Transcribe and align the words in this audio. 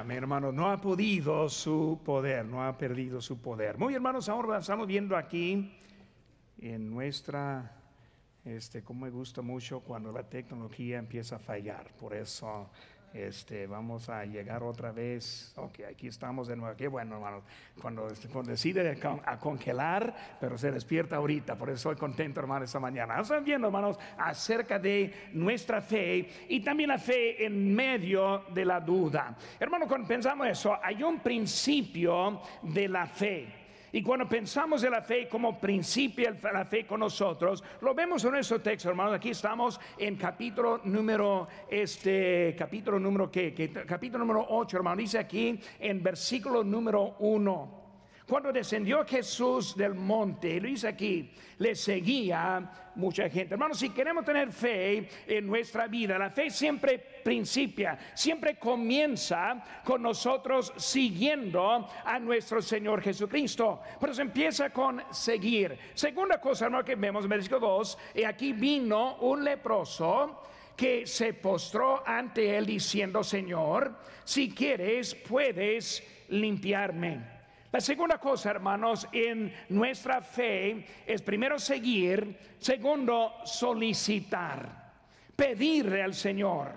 Amén, 0.00 0.16
hermano. 0.16 0.50
No 0.50 0.70
ha 0.70 0.80
podido 0.80 1.46
su 1.50 2.00
poder, 2.02 2.46
no 2.46 2.64
ha 2.64 2.78
perdido 2.78 3.20
su 3.20 3.38
poder. 3.38 3.76
Muy 3.76 3.94
hermanos, 3.94 4.30
ahora 4.30 4.56
estamos 4.56 4.86
viendo 4.86 5.14
aquí 5.14 5.74
en 6.58 6.90
nuestra, 6.90 7.70
este, 8.42 8.82
como 8.82 9.04
me 9.04 9.10
gusta 9.10 9.42
mucho 9.42 9.80
cuando 9.80 10.10
la 10.10 10.22
tecnología 10.22 10.96
empieza 10.96 11.36
a 11.36 11.38
fallar. 11.38 11.92
Por 12.00 12.14
eso 12.14 12.70
este, 13.12 13.66
vamos 13.66 14.08
a 14.08 14.24
llegar 14.24 14.62
otra 14.62 14.92
vez. 14.92 15.52
Ok, 15.56 15.80
aquí 15.90 16.06
estamos 16.06 16.48
de 16.48 16.56
nuevo. 16.56 16.76
Qué 16.76 16.88
bueno, 16.88 17.16
hermanos. 17.16 17.44
Cuando, 17.80 18.08
cuando 18.32 18.50
decide 18.50 18.98
a 19.24 19.38
congelar, 19.38 20.38
pero 20.40 20.56
se 20.56 20.70
despierta 20.70 21.16
ahorita. 21.16 21.56
Por 21.56 21.70
eso 21.70 21.90
estoy 21.90 21.96
contento, 21.96 22.40
hermano, 22.40 22.64
esta 22.64 22.78
mañana. 22.78 23.20
Están 23.20 23.44
viendo, 23.44 23.66
hermanos, 23.66 23.98
acerca 24.16 24.78
de 24.78 25.30
nuestra 25.32 25.80
fe 25.80 26.46
y 26.48 26.60
también 26.60 26.88
la 26.88 26.98
fe 26.98 27.44
en 27.44 27.74
medio 27.74 28.44
de 28.52 28.64
la 28.64 28.80
duda. 28.80 29.36
Hermano, 29.58 29.86
cuando 29.88 30.06
pensamos 30.06 30.46
eso, 30.46 30.78
hay 30.82 31.02
un 31.02 31.20
principio 31.20 32.40
de 32.62 32.88
la 32.88 33.06
fe. 33.06 33.59
Y 33.92 34.02
cuando 34.02 34.28
pensamos 34.28 34.84
en 34.84 34.92
la 34.92 35.02
fe 35.02 35.28
como 35.28 35.58
principio 35.58 36.32
de 36.32 36.52
la 36.52 36.64
fe 36.64 36.86
con 36.86 37.00
nosotros, 37.00 37.62
lo 37.80 37.94
vemos 37.94 38.24
en 38.24 38.32
nuestro 38.32 38.60
texto, 38.60 38.88
hermanos. 38.88 39.14
Aquí 39.14 39.30
estamos 39.30 39.80
en 39.98 40.16
capítulo 40.16 40.80
número, 40.84 41.48
este, 41.68 42.54
capítulo 42.56 42.98
número, 42.98 43.30
¿qué? 43.30 43.72
Capítulo 43.86 44.24
número 44.24 44.46
8, 44.48 44.76
hermano. 44.76 44.96
Dice 44.96 45.18
aquí 45.18 45.58
en 45.78 46.02
versículo 46.02 46.62
número 46.62 47.16
1. 47.18 47.79
Cuando 48.30 48.52
descendió 48.52 49.04
Jesús 49.04 49.76
del 49.76 49.92
monte, 49.92 50.60
lo 50.60 50.68
dice 50.68 50.86
aquí, 50.86 51.32
le 51.58 51.74
seguía 51.74 52.92
mucha 52.94 53.28
gente. 53.28 53.54
Hermanos, 53.54 53.80
si 53.80 53.90
queremos 53.90 54.24
tener 54.24 54.52
fe 54.52 55.08
en 55.26 55.48
nuestra 55.48 55.88
vida, 55.88 56.16
la 56.16 56.30
fe 56.30 56.48
siempre 56.48 56.96
principia, 57.24 57.98
siempre 58.14 58.56
comienza 58.56 59.60
con 59.82 60.02
nosotros 60.02 60.72
siguiendo 60.76 61.88
a 62.04 62.18
nuestro 62.20 62.62
Señor 62.62 63.02
Jesucristo. 63.02 63.80
Por 63.98 64.10
eso 64.10 64.22
empieza 64.22 64.70
con 64.70 65.02
seguir. 65.10 65.76
Segunda 65.94 66.40
cosa, 66.40 66.66
hermano, 66.66 66.84
que 66.84 66.94
vemos 66.94 67.24
en 67.24 67.30
versículo 67.30 67.58
2, 67.58 67.98
y 68.14 68.22
aquí 68.22 68.52
vino 68.52 69.16
un 69.22 69.42
leproso 69.42 70.44
que 70.76 71.04
se 71.04 71.34
postró 71.34 72.06
ante 72.06 72.56
él 72.56 72.64
diciendo, 72.64 73.24
Señor, 73.24 73.92
si 74.22 74.54
quieres, 74.54 75.16
puedes 75.16 76.00
limpiarme. 76.28 77.39
La 77.72 77.80
segunda 77.80 78.18
cosa, 78.18 78.50
hermanos, 78.50 79.06
en 79.12 79.54
nuestra 79.68 80.20
fe 80.20 80.84
es 81.06 81.22
primero 81.22 81.56
seguir, 81.56 82.36
segundo 82.58 83.34
solicitar, 83.44 84.90
pedirle 85.36 86.02
al 86.02 86.14
Señor, 86.14 86.72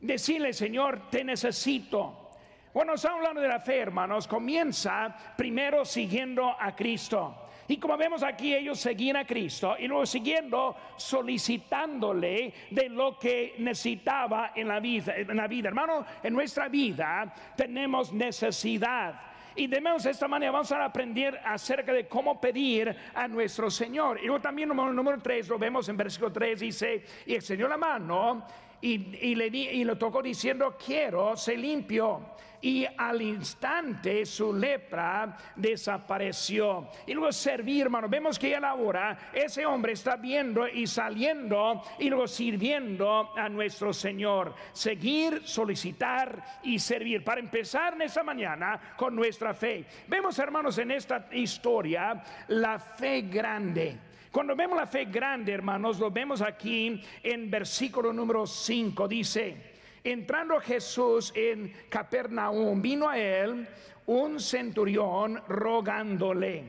decirle, 0.00 0.52
Señor, 0.52 1.08
te 1.10 1.22
necesito. 1.22 2.30
Bueno, 2.74 2.94
estamos 2.94 3.18
hablando 3.18 3.40
de 3.40 3.46
la 3.46 3.60
fe, 3.60 3.78
hermanos, 3.78 4.26
comienza 4.26 5.14
primero 5.36 5.84
siguiendo 5.84 6.56
a 6.58 6.74
Cristo. 6.74 7.42
Y 7.68 7.76
como 7.78 7.96
vemos 7.96 8.24
aquí, 8.24 8.52
ellos 8.52 8.80
seguían 8.80 9.16
a 9.16 9.24
Cristo 9.24 9.76
y 9.78 9.86
luego 9.86 10.06
siguiendo 10.06 10.76
solicitándole 10.96 12.52
de 12.70 12.88
lo 12.88 13.16
que 13.16 13.54
necesitaba 13.58 14.50
en 14.56 14.66
la 14.66 14.80
vida. 14.80 15.14
En 15.16 15.36
la 15.36 15.46
vida, 15.46 15.68
hermano, 15.68 16.04
en 16.20 16.34
nuestra 16.34 16.68
vida 16.68 17.32
tenemos 17.56 18.12
necesidad 18.12 19.35
y 19.56 19.66
debemos 19.66 20.04
de 20.04 20.10
esta 20.10 20.28
manera, 20.28 20.52
vamos 20.52 20.70
a 20.72 20.84
aprender 20.84 21.40
acerca 21.44 21.92
de 21.92 22.06
cómo 22.06 22.40
pedir 22.40 22.94
a 23.14 23.26
nuestro 23.26 23.70
Señor. 23.70 24.18
Y 24.22 24.26
luego 24.26 24.40
también 24.40 24.68
número, 24.68 24.92
número 24.92 25.18
3, 25.18 25.48
lo 25.48 25.58
vemos 25.58 25.88
en 25.88 25.96
versículo 25.96 26.32
3, 26.32 26.60
dice, 26.60 27.04
y 27.26 27.34
extendió 27.34 27.66
la 27.66 27.76
mano 27.76 28.44
y, 28.86 29.34
le 29.34 29.46
y 29.46 29.84
lo 29.84 29.98
tocó 29.98 30.22
diciendo, 30.22 30.76
quiero, 30.84 31.36
se 31.36 31.56
limpio. 31.56 32.36
Y 32.60 32.86
al 32.96 33.20
instante 33.20 34.24
su 34.24 34.52
lepra 34.52 35.36
desapareció. 35.54 36.88
Y 37.06 37.12
luego 37.12 37.30
servir, 37.30 37.82
hermano, 37.82 38.08
vemos 38.08 38.38
que 38.38 38.56
a 38.56 38.60
la 38.60 38.74
hora 38.74 39.30
ese 39.32 39.66
hombre 39.66 39.92
está 39.92 40.16
viendo 40.16 40.66
y 40.66 40.86
saliendo 40.86 41.82
y 41.98 42.08
luego 42.08 42.26
sirviendo 42.26 43.30
a 43.36 43.48
nuestro 43.48 43.92
Señor. 43.92 44.54
Seguir, 44.72 45.42
solicitar 45.44 46.60
y 46.62 46.78
servir. 46.78 47.22
Para 47.22 47.40
empezar 47.40 47.94
en 47.94 48.02
esta 48.02 48.22
mañana 48.22 48.94
con 48.96 49.14
nuestra 49.14 49.52
fe. 49.52 49.84
Vemos, 50.08 50.38
hermanos, 50.38 50.78
en 50.78 50.92
esta 50.92 51.28
historia 51.32 52.22
la 52.48 52.78
fe 52.78 53.22
grande. 53.22 54.05
Cuando 54.36 54.54
vemos 54.54 54.76
la 54.76 54.86
fe 54.86 55.06
grande, 55.06 55.50
hermanos, 55.50 55.98
lo 55.98 56.10
vemos 56.10 56.42
aquí 56.42 57.02
en 57.22 57.50
versículo 57.50 58.12
número 58.12 58.46
5. 58.46 59.08
Dice, 59.08 59.56
entrando 60.04 60.60
Jesús 60.60 61.32
en 61.34 61.72
Capernaum, 61.88 62.82
vino 62.82 63.08
a 63.08 63.18
él 63.18 63.66
un 64.04 64.38
centurión 64.38 65.42
rogándole. 65.48 66.64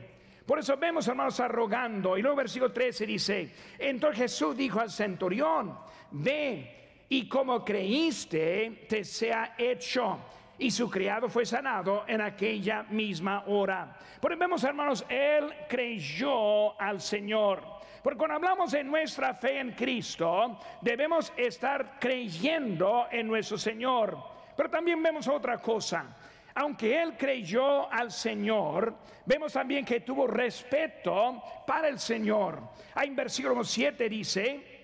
Por 0.46 0.60
eso 0.60 0.78
vemos, 0.78 1.08
hermanos, 1.08 1.38
rogando. 1.46 2.16
Y 2.16 2.22
luego 2.22 2.38
versículo 2.38 2.72
13 2.72 3.04
dice, 3.04 3.52
entonces 3.78 4.18
Jesús 4.18 4.56
dijo 4.56 4.80
al 4.80 4.90
centurión, 4.90 5.78
ve 6.12 7.04
y 7.10 7.28
como 7.28 7.62
creíste, 7.62 8.86
te 8.88 9.04
sea 9.04 9.56
hecho 9.58 10.18
y 10.58 10.70
su 10.70 10.90
criado 10.90 11.28
fue 11.28 11.46
sanado 11.46 12.04
en 12.08 12.20
aquella 12.20 12.82
misma 12.84 13.44
hora. 13.46 13.96
Porque 14.20 14.36
vemos, 14.36 14.64
hermanos, 14.64 15.04
él 15.08 15.54
creyó 15.68 16.80
al 16.80 17.00
Señor. 17.00 17.62
Porque 18.02 18.18
cuando 18.18 18.36
hablamos 18.36 18.72
de 18.72 18.82
nuestra 18.82 19.34
fe 19.34 19.60
en 19.60 19.72
Cristo, 19.72 20.58
debemos 20.80 21.32
estar 21.36 21.98
creyendo 22.00 23.06
en 23.10 23.28
nuestro 23.28 23.56
Señor. 23.56 24.18
Pero 24.56 24.68
también 24.68 25.02
vemos 25.02 25.28
otra 25.28 25.58
cosa. 25.58 26.16
Aunque 26.54 27.00
él 27.00 27.16
creyó 27.16 27.90
al 27.92 28.10
Señor, 28.10 28.96
vemos 29.24 29.52
también 29.52 29.84
que 29.84 30.00
tuvo 30.00 30.26
respeto 30.26 31.40
para 31.64 31.86
el 31.88 32.00
Señor. 32.00 32.60
Ahí 32.94 33.08
en 33.08 33.14
versículo 33.16 33.62
7 33.62 34.08
dice, 34.08 34.78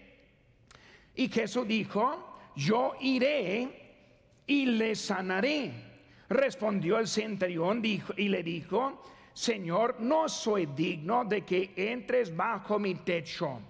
y 1.16 1.28
Jesús 1.28 1.66
dijo, 1.66 2.38
yo 2.54 2.94
iré 3.00 3.83
y 4.46 4.66
le 4.66 4.94
sanaré. 4.94 5.72
Respondió 6.28 6.98
el 6.98 7.06
centurión 7.06 7.82
y 7.84 8.28
le 8.28 8.42
dijo, 8.42 9.02
Señor, 9.32 9.96
no 10.00 10.28
soy 10.28 10.66
digno 10.66 11.24
de 11.24 11.42
que 11.42 11.72
entres 11.76 12.34
bajo 12.34 12.78
mi 12.78 12.94
techo. 12.96 13.60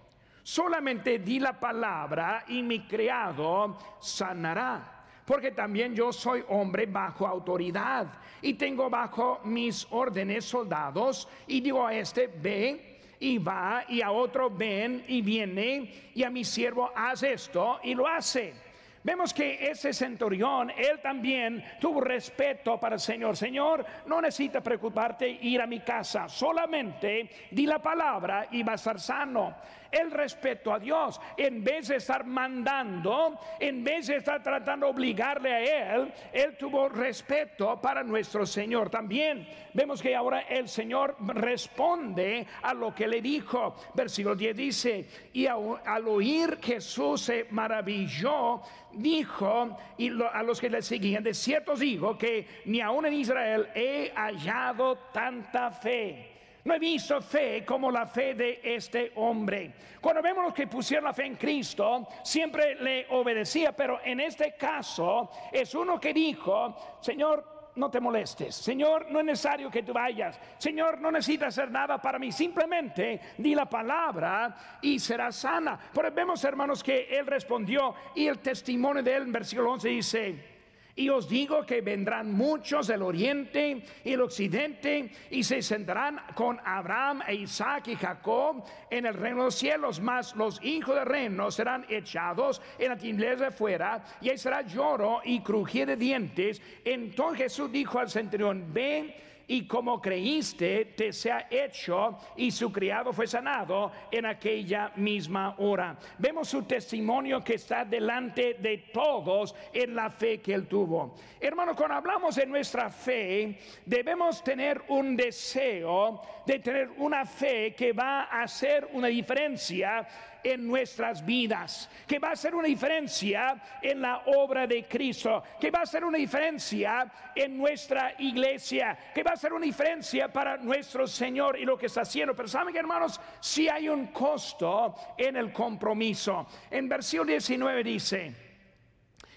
Solamente 0.43 1.19
di 1.19 1.41
la 1.41 1.59
palabra 1.59 2.45
y 2.49 2.63
mi 2.63 2.87
criado 2.87 3.79
sanará. 4.01 4.91
Porque 5.25 5.53
también 5.53 5.95
yo 5.95 6.13
soy 6.13 6.45
hombre 6.49 6.85
bajo 6.85 7.27
autoridad 7.27 8.07
y 8.43 8.55
tengo 8.55 8.91
bajo 8.91 9.41
mis 9.45 9.87
órdenes 9.91 10.45
soldados 10.45 11.27
y 11.47 11.63
digo 11.63 11.87
a 11.87 11.95
este, 11.95 12.27
ve 12.27 13.01
y 13.19 13.39
va 13.39 13.85
y 13.89 14.03
a 14.03 14.11
otro 14.11 14.51
ven 14.51 15.03
y 15.09 15.23
viene 15.23 16.11
y 16.15 16.23
a 16.23 16.29
mi 16.29 16.45
siervo 16.45 16.91
haz 16.95 17.23
esto 17.23 17.81
y 17.83 17.95
lo 17.95 18.07
hace. 18.07 18.64
Vemos 19.05 19.35
que 19.35 19.71
ese 19.71 19.93
centurión, 19.93 20.71
él 20.71 20.99
también 21.03 21.63
tuvo 21.79 22.01
respeto 22.01 22.81
para 22.81 22.95
el 22.95 23.01
Señor. 23.01 23.37
Señor, 23.37 23.85
no 24.07 24.19
necesita 24.19 24.63
preocuparte 24.63 25.29
ir 25.29 25.61
a 25.61 25.67
mi 25.67 25.81
casa, 25.81 26.27
solamente 26.27 27.29
di 27.51 27.67
la 27.67 27.81
palabra 27.81 28.49
y 28.51 28.63
va 28.63 28.73
a 28.73 28.77
estar 28.77 28.99
sano. 28.99 29.57
El 29.93 30.11
respeto 30.11 30.73
a 30.73 30.79
Dios, 30.81 31.21
en 31.37 31.63
vez 31.63 31.89
de 31.89 31.97
estar 31.97 32.25
mandando, 32.25 33.39
en 33.61 33.85
vez 33.85 34.09
de 34.09 34.17
estar 34.17 34.43
tratando 34.43 34.87
de 34.87 34.93
obligarle 34.93 35.53
a 35.53 35.95
él, 35.95 36.13
él 36.33 36.57
tuvo 36.57 36.89
respeto 36.89 37.81
para 37.81 38.03
nuestro 38.03 38.45
Señor. 38.45 38.91
También 38.91 39.47
vemos 39.73 40.03
que 40.03 40.17
ahora 40.17 40.41
el 40.49 40.69
Señor 40.69 41.15
responde 41.21 42.45
a 42.63 42.75
lo 42.75 42.93
que 42.93 43.07
le 43.07 43.21
dijo. 43.21 43.77
Versículo 43.95 44.35
10 44.35 44.57
dice, 44.57 45.09
y 45.33 45.47
al 45.47 46.09
oír 46.09 46.59
Jesús 46.61 47.21
se 47.21 47.47
maravilló 47.51 48.63
dijo 48.97 49.77
y 49.99 50.11
a 50.33 50.43
los 50.43 50.61
que 50.61 50.71
le 50.71 50.83
seguían, 50.83 51.23
de 51.23 51.35
cierto 51.35 51.75
digo 51.75 52.17
que 52.17 52.47
ni 52.67 52.81
aún 52.81 53.07
en 53.07 53.15
Israel 53.15 53.69
he 53.75 54.13
hallado 54.15 54.97
tanta 55.13 55.71
fe. 55.71 56.31
No 56.65 56.75
he 56.75 56.79
visto 56.79 57.21
fe 57.21 57.63
como 57.65 57.91
la 57.91 58.07
fe 58.07 58.35
de 58.35 58.61
este 58.63 59.13
hombre. 59.17 59.75
Cuando 60.01 60.23
vemos 60.23 60.45
los 60.45 60.55
que 60.55 60.67
pusieron 60.67 61.05
la 61.05 61.13
fe 61.13 61.27
en 61.27 61.37
Cristo, 61.37 62.09
siempre 62.23 62.77
le 62.77 63.07
obedecía, 63.11 63.77
pero 63.77 64.01
en 64.03 64.21
este 64.21 64.55
caso 64.55 65.31
es 65.53 65.75
uno 65.75 66.01
que 66.01 66.15
dijo, 66.15 66.99
Señor, 67.01 67.54
no 67.77 67.91
te 67.91 68.01
molestes. 68.01 68.55
Señor, 68.55 69.11
no 69.11 69.21
es 69.21 69.27
necesario 69.27 69.71
que 69.71 69.83
tú 69.83 69.93
vayas. 69.93 70.39
Señor, 70.59 71.01
no 71.01 71.11
necesitas 71.11 71.49
hacer 71.49 71.71
nada 71.71 72.01
para 72.01 72.19
mí. 72.19 72.31
Simplemente 72.31 73.21
di 73.39 73.55
la 73.55 73.67
palabra 73.67 74.79
y 74.81 74.99
será 74.99 75.33
sana. 75.33 75.79
Pero 75.93 76.11
vemos, 76.13 76.45
hermanos, 76.45 76.83
que 76.83 77.09
él 77.11 77.27
respondió 77.27 77.95
y 78.15 78.27
el 78.27 78.39
testimonio 78.39 79.03
de 79.03 79.17
él 79.17 79.23
en 79.25 79.33
versículo 79.33 79.73
11 79.73 79.89
dice, 79.89 80.54
Y 80.97 81.09
os 81.09 81.29
digo 81.29 81.67
que 81.67 81.81
vendrán 81.81 82.33
muchos 82.33 82.87
del 82.87 83.03
oriente 83.03 83.83
y 84.05 84.13
el 84.13 84.21
occidente 84.21 85.11
y 85.31 85.43
se 85.43 85.61
sentarán 85.61 86.21
con 86.35 86.61
Abraham 86.65 87.23
e 87.27 87.35
Isaac 87.35 87.89
y 87.89 87.97
Jacob 87.97 88.65
en 88.91 89.07
el 89.07 89.15
reino 89.15 89.39
de 89.39 89.45
los 89.47 89.55
cielos, 89.57 90.01
mas 90.01 90.37
los 90.37 90.63
hijos 90.63 90.95
del 90.95 91.07
reino 91.07 91.51
serán 91.51 91.85
echados 91.89 92.63
en 92.79 92.91
la 92.91 92.97
tinieblas 92.97 93.41
de 93.41 93.51
fuera 93.51 94.05
y 94.21 94.31
ahí 94.31 94.39
será 94.39 94.63
lloro 94.63 95.21
y 95.25 95.41
crujir 95.41 95.87
de 95.87 95.97
dientes. 95.97 96.63
Entonces 96.85 97.45
Jesús 97.45 97.73
dijo 97.73 97.99
al 97.99 98.09
centurión, 98.09 98.73
ven 98.73 99.13
y 99.47 99.67
como 99.67 100.01
creíste, 100.01 100.87
te 100.97 101.13
sea 101.13 101.47
hecho, 101.51 102.19
y 102.37 102.51
su 102.51 102.73
criado 102.73 103.13
fue 103.13 103.27
sanado 103.27 103.93
en 104.11 104.27
aquella 104.27 104.93
misma 104.97 105.57
hora. 105.59 105.97
Vemos 106.19 106.49
su 106.49 106.63
testimonio 106.63 107.43
que 107.43 107.55
está 107.55 107.85
delante 107.85 108.55
de 108.55 108.91
todos 108.93 109.55
en 109.73 109.95
la 109.95 110.11
fe 110.11 110.41
que 110.41 110.55
él 110.55 110.67
tuvo. 110.67 111.15
Hermano, 111.41 111.75
cuando 111.75 111.97
hablamos 111.97 112.37
de 112.37 112.47
nuestra 112.47 112.91
fe, 112.91 113.59
debemos 113.85 114.43
tener 114.43 114.83
un 114.89 115.17
deseo 115.17 116.21
de 116.47 116.59
tener 116.59 116.91
una 116.99 117.25
fe 117.25 117.75
que 117.75 117.93
va 117.93 118.25
a 118.25 118.43
hacer 118.43 118.89
una 118.93 119.09
diferencia 119.09 120.07
en 120.45 120.67
nuestras 120.67 121.25
vidas, 121.25 121.89
que 122.07 122.19
va 122.19 122.33
a 122.33 122.37
ser 122.37 122.55
una 122.55 122.69
diferencia 122.69 123.61
en 123.83 124.03
la 124.03 124.25
obra 124.27 124.67
de 124.67 124.87
Cristo, 124.87 125.43
que 125.59 125.71
va 125.71 125.81
a 125.81 125.87
ser 125.87 126.05
una 126.05 126.19
diferencia 126.19 127.11
en 127.35 127.57
nuestra 127.57 128.15
iglesia, 128.19 128.97
que 129.15 129.23
va 129.23 129.33
a 129.33 129.37
ser 129.37 129.55
una 129.55 129.65
diferencia 129.65 130.31
para 130.31 130.59
nuestro 130.59 131.07
Señor 131.07 131.59
y 131.59 131.65
lo 131.65 131.79
que 131.79 131.87
está 131.87 132.03
haciendo. 132.03 132.35
Pero 132.37 132.49
saben, 132.49 132.77
hermanos, 132.77 133.21
si 133.41 133.69
hay 133.69 133.89
un 133.89 134.09
costo 134.09 134.95
en 135.17 135.37
el 135.37 135.53
compromiso. 135.53 136.47
En 136.71 136.89
versículo 136.89 137.31
19 137.31 137.83
dice, 137.83 138.35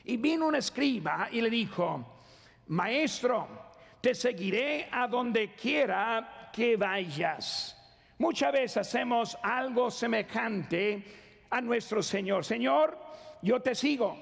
y 0.03 0.17
vino 0.17 0.47
un 0.47 0.55
escriba 0.55 1.29
y 1.31 1.41
le 1.41 1.49
dijo, 1.49 2.19
maestro, 2.67 3.47
te 4.01 4.13
seguiré 4.13 4.87
a 4.91 5.07
donde 5.07 5.53
quiera 5.53 6.49
que 6.51 6.75
vayas. 6.75 7.76
Muchas 8.19 8.51
veces 8.51 8.77
hacemos 8.77 9.37
algo 9.43 9.91
semejante 9.91 11.03
a 11.49 11.61
nuestro 11.61 12.01
Señor. 12.01 12.43
Señor, 12.43 12.97
yo 13.41 13.61
te 13.61 13.75
sigo. 13.75 14.17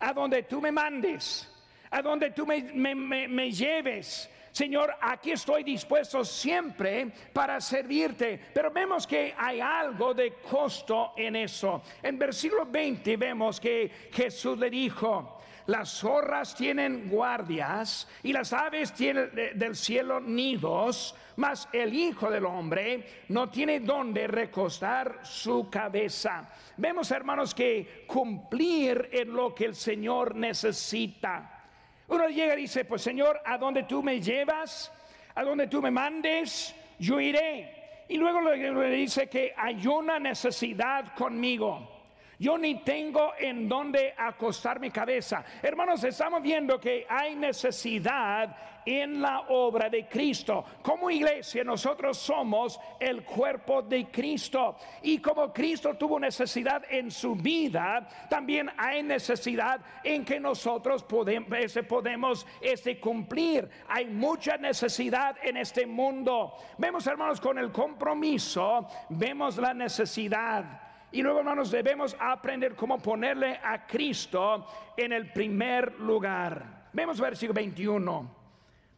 A 0.00 0.12
donde 0.12 0.44
tú 0.44 0.60
me 0.60 0.70
mandes, 0.70 1.52
a 1.90 2.00
donde 2.00 2.30
tú 2.30 2.46
me, 2.46 3.50
lleves. 3.50 4.30
Señor, 4.52 4.94
aquí 5.00 5.32
estoy 5.32 5.64
dispuesto 5.64 6.24
siempre 6.24 7.10
para 7.32 7.60
servirte. 7.60 8.40
Pero 8.54 8.70
vemos 8.70 9.04
que 9.04 9.34
hay 9.36 9.60
algo 9.60 10.14
de 10.14 10.34
costo 10.34 11.12
en 11.16 11.34
eso. 11.36 11.82
En 12.02 12.18
versículo 12.18 12.66
20 12.66 13.16
vemos 13.16 13.58
que 13.58 14.08
Jesús 14.12 14.56
le 14.58 14.70
dijo, 14.70 15.37
las 15.68 15.90
zorras 15.90 16.54
tienen 16.54 17.10
guardias 17.10 18.08
y 18.22 18.32
las 18.32 18.54
aves 18.54 18.90
tienen 18.94 19.30
del 19.54 19.76
cielo 19.76 20.18
nidos, 20.18 21.14
mas 21.36 21.68
el 21.74 21.92
Hijo 21.92 22.30
del 22.30 22.46
Hombre 22.46 23.24
no 23.28 23.50
tiene 23.50 23.80
donde 23.80 24.26
recostar 24.26 25.20
su 25.22 25.68
cabeza. 25.68 26.50
Vemos, 26.78 27.10
hermanos, 27.10 27.54
que 27.54 28.06
cumplir 28.06 29.10
en 29.12 29.34
lo 29.34 29.54
que 29.54 29.66
el 29.66 29.74
Señor 29.74 30.34
necesita. 30.34 31.66
Uno 32.08 32.28
llega 32.28 32.54
y 32.54 32.62
dice, 32.62 32.86
pues 32.86 33.02
Señor, 33.02 33.38
¿a 33.44 33.58
dónde 33.58 33.82
tú 33.82 34.02
me 34.02 34.22
llevas? 34.22 34.90
¿A 35.34 35.44
dónde 35.44 35.66
tú 35.66 35.82
me 35.82 35.90
mandes? 35.90 36.74
Yo 36.98 37.20
iré. 37.20 38.06
Y 38.08 38.16
luego 38.16 38.40
le 38.40 38.88
dice 38.88 39.28
que 39.28 39.52
hay 39.54 39.86
una 39.86 40.18
necesidad 40.18 41.14
conmigo. 41.14 41.97
Yo 42.40 42.56
ni 42.56 42.76
tengo 42.84 43.32
en 43.36 43.68
dónde 43.68 44.14
acostar 44.16 44.78
mi 44.78 44.90
cabeza. 44.90 45.44
Hermanos, 45.60 46.04
estamos 46.04 46.40
viendo 46.40 46.78
que 46.78 47.04
hay 47.08 47.34
necesidad 47.34 48.56
en 48.86 49.20
la 49.20 49.40
obra 49.48 49.90
de 49.90 50.06
Cristo. 50.06 50.64
Como 50.80 51.10
iglesia 51.10 51.64
nosotros 51.64 52.16
somos 52.16 52.80
el 53.00 53.24
cuerpo 53.24 53.82
de 53.82 54.06
Cristo. 54.06 54.76
Y 55.02 55.18
como 55.18 55.52
Cristo 55.52 55.94
tuvo 55.94 56.20
necesidad 56.20 56.84
en 56.88 57.10
su 57.10 57.34
vida, 57.34 58.08
también 58.30 58.70
hay 58.78 59.02
necesidad 59.02 59.80
en 60.04 60.24
que 60.24 60.38
nosotros 60.38 61.02
podemos, 61.02 61.48
podemos 61.88 62.46
este, 62.60 63.00
cumplir. 63.00 63.68
Hay 63.88 64.06
mucha 64.06 64.56
necesidad 64.56 65.36
en 65.42 65.56
este 65.56 65.86
mundo. 65.86 66.54
Vemos 66.78 67.04
hermanos 67.08 67.40
con 67.40 67.58
el 67.58 67.72
compromiso, 67.72 68.86
vemos 69.08 69.56
la 69.56 69.74
necesidad. 69.74 70.87
Y 71.10 71.22
luego, 71.22 71.38
hermanos, 71.38 71.70
debemos 71.70 72.14
aprender 72.18 72.74
cómo 72.74 72.98
ponerle 72.98 73.58
a 73.62 73.86
Cristo 73.86 74.66
en 74.96 75.12
el 75.12 75.32
primer 75.32 75.98
lugar. 76.00 76.90
Vemos 76.92 77.20
versículo 77.20 77.54
21. 77.54 78.36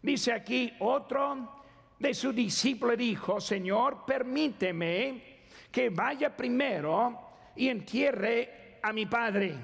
Dice 0.02 0.32
aquí, 0.32 0.72
otro 0.80 1.62
de 1.98 2.14
su 2.14 2.32
discípulo 2.32 2.96
dijo, 2.96 3.40
Señor, 3.40 4.04
permíteme 4.06 5.40
que 5.70 5.90
vaya 5.90 6.36
primero 6.36 7.20
y 7.54 7.68
entierre 7.68 8.78
a 8.82 8.92
mi 8.92 9.06
padre. 9.06 9.54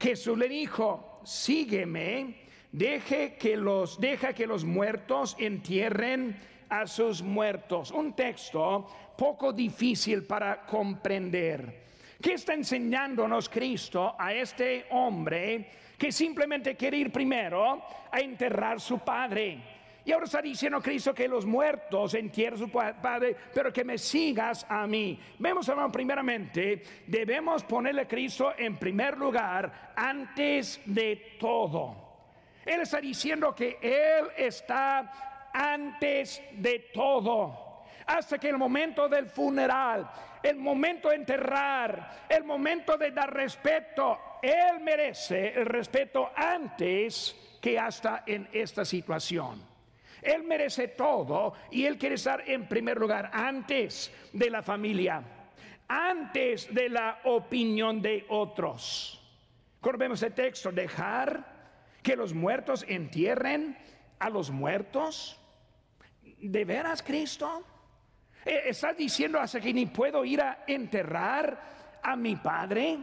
Jesús 0.00 0.38
le 0.38 0.48
dijo, 0.48 1.20
sígueme, 1.24 2.46
deje 2.70 3.34
que 3.34 3.56
los, 3.56 4.00
deja 4.00 4.32
que 4.32 4.46
los 4.46 4.64
muertos 4.64 5.36
entierren 5.38 6.36
a 6.68 6.86
sus 6.86 7.22
muertos. 7.22 7.90
Un 7.90 8.14
texto 8.14 8.86
poco 9.18 9.52
difícil 9.52 10.24
para 10.24 10.64
comprender. 10.64 11.81
¿Qué 12.22 12.34
está 12.34 12.54
enseñándonos 12.54 13.48
Cristo 13.48 14.14
a 14.16 14.32
este 14.32 14.86
hombre 14.90 15.68
que 15.98 16.12
simplemente 16.12 16.76
quiere 16.76 16.98
ir 16.98 17.10
primero 17.10 17.82
a 18.12 18.20
enterrar 18.20 18.80
su 18.80 19.00
padre? 19.00 19.58
Y 20.04 20.12
ahora 20.12 20.26
está 20.26 20.40
diciendo 20.40 20.80
Cristo 20.80 21.12
que 21.12 21.26
los 21.26 21.44
muertos 21.44 22.14
entierren 22.14 22.60
su 22.60 22.68
padre, 22.70 23.36
pero 23.52 23.72
que 23.72 23.82
me 23.82 23.98
sigas 23.98 24.64
a 24.68 24.86
mí. 24.86 25.18
Vemos, 25.40 25.68
hermano, 25.68 25.90
primeramente, 25.90 26.84
debemos 27.08 27.64
ponerle 27.64 28.02
a 28.02 28.08
Cristo 28.08 28.52
en 28.56 28.76
primer 28.76 29.18
lugar 29.18 29.92
antes 29.96 30.80
de 30.84 31.36
todo. 31.40 31.96
Él 32.64 32.82
está 32.82 33.00
diciendo 33.00 33.52
que 33.52 33.78
Él 33.82 34.28
está 34.36 35.50
antes 35.52 36.40
de 36.52 36.90
todo. 36.94 37.71
Hasta 38.06 38.38
que 38.38 38.48
el 38.48 38.58
momento 38.58 39.08
del 39.08 39.26
funeral, 39.26 40.10
el 40.42 40.56
momento 40.56 41.08
de 41.08 41.16
enterrar, 41.16 42.26
el 42.28 42.44
momento 42.44 42.96
de 42.96 43.10
dar 43.10 43.32
respeto. 43.32 44.18
Él 44.42 44.80
merece 44.80 45.54
el 45.54 45.66
respeto 45.66 46.32
antes 46.34 47.58
que 47.60 47.78
hasta 47.78 48.24
en 48.26 48.48
esta 48.52 48.84
situación. 48.84 49.62
Él 50.20 50.44
merece 50.44 50.88
todo 50.88 51.54
y 51.70 51.84
Él 51.84 51.98
quiere 51.98 52.14
estar 52.14 52.48
en 52.48 52.68
primer 52.68 52.98
lugar 52.98 53.30
antes 53.32 54.12
de 54.32 54.50
la 54.50 54.62
familia, 54.62 55.22
antes 55.88 56.72
de 56.72 56.88
la 56.88 57.20
opinión 57.24 58.00
de 58.00 58.24
otros. 58.28 59.20
Cuando 59.80 59.98
vemos 59.98 60.22
el 60.22 60.32
texto, 60.32 60.70
dejar 60.70 61.44
que 62.02 62.14
los 62.14 62.32
muertos 62.32 62.84
entierren 62.88 63.76
a 64.20 64.30
los 64.30 64.50
muertos. 64.50 65.38
¿De 66.38 66.64
veras, 66.64 67.02
Cristo? 67.02 67.64
Eh, 68.44 68.62
¿Estás 68.66 68.96
diciendo 68.96 69.40
hasta 69.40 69.60
que 69.60 69.72
ni 69.72 69.86
puedo 69.86 70.24
ir 70.24 70.40
a 70.40 70.64
enterrar 70.66 72.00
a 72.02 72.16
mi 72.16 72.36
padre? 72.36 72.98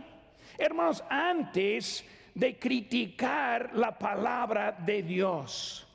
Hermanos, 0.58 1.04
antes 1.10 2.06
de 2.34 2.58
criticar 2.58 3.72
la 3.74 3.98
palabra 3.98 4.72
de 4.72 5.04
Dios, 5.04 5.90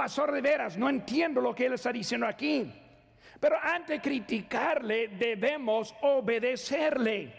Pastor 0.00 0.32
de 0.32 0.40
veras, 0.40 0.78
no 0.78 0.88
entiendo 0.88 1.42
lo 1.42 1.54
que 1.54 1.66
él 1.66 1.74
está 1.74 1.92
diciendo 1.92 2.26
aquí. 2.26 2.72
Pero 3.38 3.56
antes 3.62 3.98
de 3.98 4.00
criticarle, 4.00 5.08
debemos 5.08 5.94
obedecerle. 6.00 7.30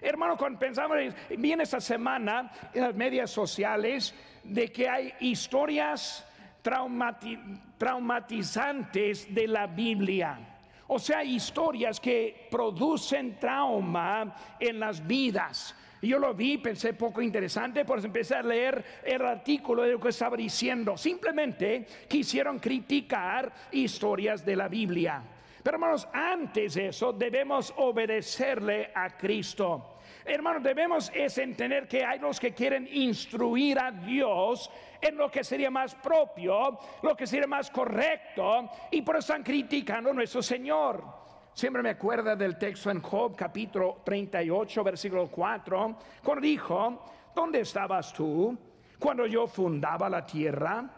Hermano, 0.00 0.38
cuando 0.38 0.58
pensamos, 0.58 0.96
viene 1.36 1.64
esta 1.64 1.80
semana 1.80 2.50
en 2.72 2.82
las 2.82 2.94
medias 2.94 3.30
sociales 3.30 4.14
de 4.42 4.72
que 4.72 4.88
hay 4.88 5.12
historias 5.20 6.26
traumatizantes 6.62 9.34
de 9.34 9.48
la 9.48 9.66
Biblia. 9.66 10.57
O 10.88 10.98
sea, 10.98 11.22
historias 11.22 12.00
que 12.00 12.48
producen 12.50 13.38
trauma 13.38 14.34
en 14.58 14.80
las 14.80 15.06
vidas. 15.06 15.74
Yo 16.00 16.18
lo 16.18 16.32
vi, 16.32 16.58
pensé 16.58 16.94
poco 16.94 17.20
interesante, 17.20 17.84
por 17.84 17.98
eso 17.98 18.06
empecé 18.06 18.36
a 18.36 18.42
leer 18.42 19.02
el 19.04 19.20
artículo 19.22 19.82
de 19.82 19.92
lo 19.92 20.00
que 20.00 20.10
estaba 20.10 20.36
diciendo. 20.36 20.96
Simplemente 20.96 21.86
quisieron 22.08 22.58
criticar 22.58 23.52
historias 23.72 24.44
de 24.44 24.56
la 24.56 24.68
Biblia. 24.68 25.22
Pero 25.62 25.76
hermanos, 25.76 26.08
antes 26.12 26.74
de 26.74 26.88
eso 26.88 27.12
debemos 27.12 27.74
obedecerle 27.76 28.90
a 28.94 29.10
Cristo. 29.16 29.98
Hermanos, 30.24 30.62
debemos 30.62 31.10
entender 31.14 31.88
que 31.88 32.04
hay 32.04 32.18
los 32.18 32.38
que 32.38 32.54
quieren 32.54 32.88
instruir 32.90 33.78
a 33.78 33.90
Dios 33.90 34.70
en 35.00 35.16
lo 35.16 35.30
que 35.30 35.44
sería 35.44 35.70
más 35.70 35.94
propio, 35.94 36.78
lo 37.02 37.16
que 37.16 37.26
sería 37.26 37.46
más 37.46 37.70
correcto, 37.70 38.70
y 38.90 39.02
por 39.02 39.16
eso 39.16 39.32
están 39.32 39.42
criticando 39.42 40.10
a 40.10 40.12
nuestro 40.12 40.42
Señor. 40.42 41.04
Siempre 41.52 41.82
me 41.82 41.90
acuerda 41.90 42.36
del 42.36 42.56
texto 42.56 42.90
en 42.90 43.02
Job 43.02 43.34
capítulo 43.36 44.02
38, 44.04 44.84
versículo 44.84 45.28
4, 45.28 45.98
cuando 46.22 46.40
dijo, 46.40 47.04
¿dónde 47.34 47.60
estabas 47.60 48.12
tú 48.12 48.56
cuando 48.98 49.26
yo 49.26 49.46
fundaba 49.46 50.08
la 50.08 50.24
tierra? 50.24 50.88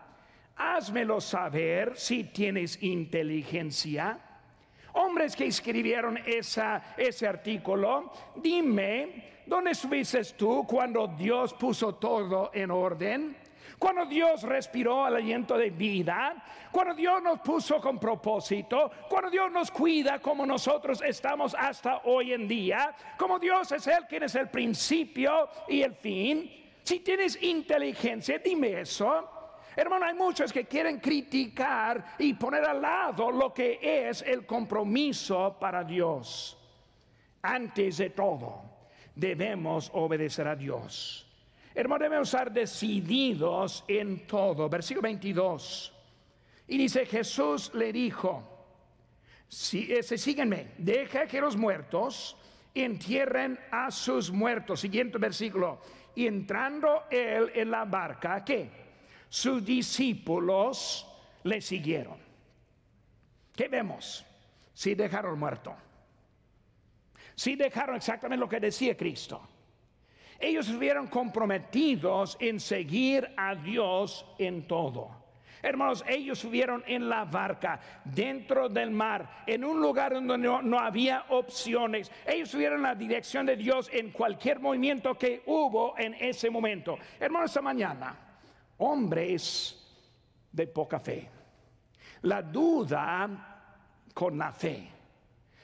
Házmelo 0.56 1.20
saber 1.20 1.96
si 1.96 2.24
tienes 2.24 2.82
inteligencia. 2.82 4.18
Hombres 4.92 5.34
que 5.34 5.46
escribieron 5.46 6.18
ese 6.26 7.26
artículo, 7.26 8.12
dime, 8.36 9.42
¿dónde 9.46 9.70
estuviste 9.70 10.22
tú 10.36 10.66
cuando 10.66 11.06
Dios 11.06 11.54
puso 11.54 11.94
todo 11.94 12.50
en 12.52 12.70
orden? 12.70 13.36
Cuando 13.80 14.04
Dios 14.04 14.42
respiró 14.42 15.08
el 15.08 15.16
aliento 15.16 15.56
de 15.56 15.70
vida, 15.70 16.34
cuando 16.70 16.92
Dios 16.92 17.22
nos 17.22 17.40
puso 17.40 17.80
con 17.80 17.98
propósito, 17.98 18.90
cuando 19.08 19.30
Dios 19.30 19.50
nos 19.50 19.70
cuida 19.70 20.18
como 20.18 20.44
nosotros 20.44 21.00
estamos 21.00 21.56
hasta 21.58 22.02
hoy 22.04 22.34
en 22.34 22.46
día, 22.46 22.94
como 23.16 23.38
Dios 23.38 23.72
es 23.72 23.86
el 23.86 24.04
quien 24.04 24.24
es 24.24 24.34
el 24.34 24.50
principio 24.50 25.48
y 25.66 25.80
el 25.80 25.94
fin. 25.94 26.78
Si 26.82 27.00
tienes 27.00 27.42
inteligencia, 27.42 28.38
dime 28.38 28.82
eso. 28.82 29.30
Hermano, 29.74 30.04
hay 30.04 30.14
muchos 30.14 30.52
que 30.52 30.66
quieren 30.66 31.00
criticar 31.00 32.16
y 32.18 32.34
poner 32.34 32.66
al 32.66 32.82
lado 32.82 33.30
lo 33.30 33.54
que 33.54 33.78
es 33.80 34.20
el 34.20 34.44
compromiso 34.44 35.56
para 35.58 35.84
Dios. 35.84 36.58
Antes 37.40 37.96
de 37.96 38.10
todo, 38.10 38.60
debemos 39.14 39.90
obedecer 39.94 40.46
a 40.48 40.54
Dios. 40.54 41.29
Hermano, 41.74 42.04
debemos 42.04 42.28
estar 42.28 42.52
decididos 42.52 43.84
en 43.86 44.26
todo. 44.26 44.68
Versículo 44.68 45.02
22. 45.02 45.92
Y 46.68 46.78
dice, 46.78 47.06
Jesús 47.06 47.72
le 47.74 47.92
dijo, 47.92 48.42
si, 49.48 49.92
ese, 49.92 50.16
síguenme, 50.16 50.72
deja 50.78 51.26
que 51.26 51.40
los 51.40 51.56
muertos 51.56 52.36
entierren 52.74 53.58
a 53.70 53.90
sus 53.90 54.30
muertos. 54.30 54.80
Siguiente 54.80 55.18
versículo. 55.18 55.80
Y 56.14 56.26
entrando 56.26 57.04
él 57.10 57.50
en 57.54 57.70
la 57.70 57.84
barca, 57.84 58.44
¿qué? 58.44 58.70
Sus 59.28 59.64
discípulos 59.64 61.06
le 61.44 61.60
siguieron. 61.60 62.18
¿Qué 63.54 63.68
vemos? 63.68 64.24
Si 64.72 64.94
dejaron 64.94 65.38
muerto. 65.38 65.74
Si 67.34 67.56
dejaron 67.56 67.96
exactamente 67.96 68.40
lo 68.40 68.48
que 68.48 68.60
decía 68.60 68.96
Cristo. 68.96 69.40
Ellos 70.40 70.66
estuvieron 70.66 71.06
comprometidos 71.08 72.38
en 72.40 72.58
seguir 72.58 73.30
a 73.36 73.54
Dios 73.54 74.24
en 74.38 74.66
todo. 74.66 75.20
Hermanos, 75.62 76.02
ellos 76.08 76.38
subieron 76.38 76.82
en 76.86 77.08
la 77.08 77.26
barca, 77.26 77.78
dentro 78.04 78.70
del 78.70 78.90
mar, 78.90 79.44
en 79.46 79.62
un 79.62 79.80
lugar 79.80 80.14
donde 80.14 80.38
no, 80.38 80.78
había 80.78 81.26
opciones. 81.28 82.10
Ellos 82.26 82.48
subieron 82.48 82.80
la 82.80 82.94
dirección 82.94 83.44
de 83.44 83.56
Dios 83.56 83.90
en 83.92 84.10
cualquier 84.10 84.58
movimiento 84.58 85.18
que 85.18 85.42
hubo 85.46 85.98
en 85.98 86.14
ese 86.14 86.48
momento. 86.48 86.98
Hermanos, 87.18 87.50
esta 87.50 87.60
mañana, 87.60 88.16
hombres 88.78 89.76
de 90.50 90.66
poca 90.66 90.98
fe. 90.98 91.28
La 92.22 92.40
duda 92.40 93.28
con 94.14 94.38
la 94.38 94.52
fe. 94.52 94.88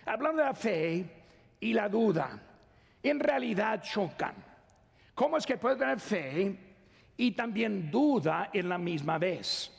Hablando 0.04 0.42
de 0.42 0.48
la 0.48 0.54
fe 0.54 1.06
y 1.60 1.72
la 1.72 1.88
duda, 1.88 2.38
en 3.02 3.18
realidad 3.18 3.82
chocan. 3.82 4.45
¿Cómo 5.16 5.38
es 5.38 5.46
que 5.46 5.56
puede 5.56 5.76
tener 5.76 5.98
fe 5.98 6.54
y 7.16 7.32
también 7.32 7.90
duda 7.90 8.50
en 8.52 8.68
la 8.68 8.76
misma 8.76 9.16
vez? 9.16 9.72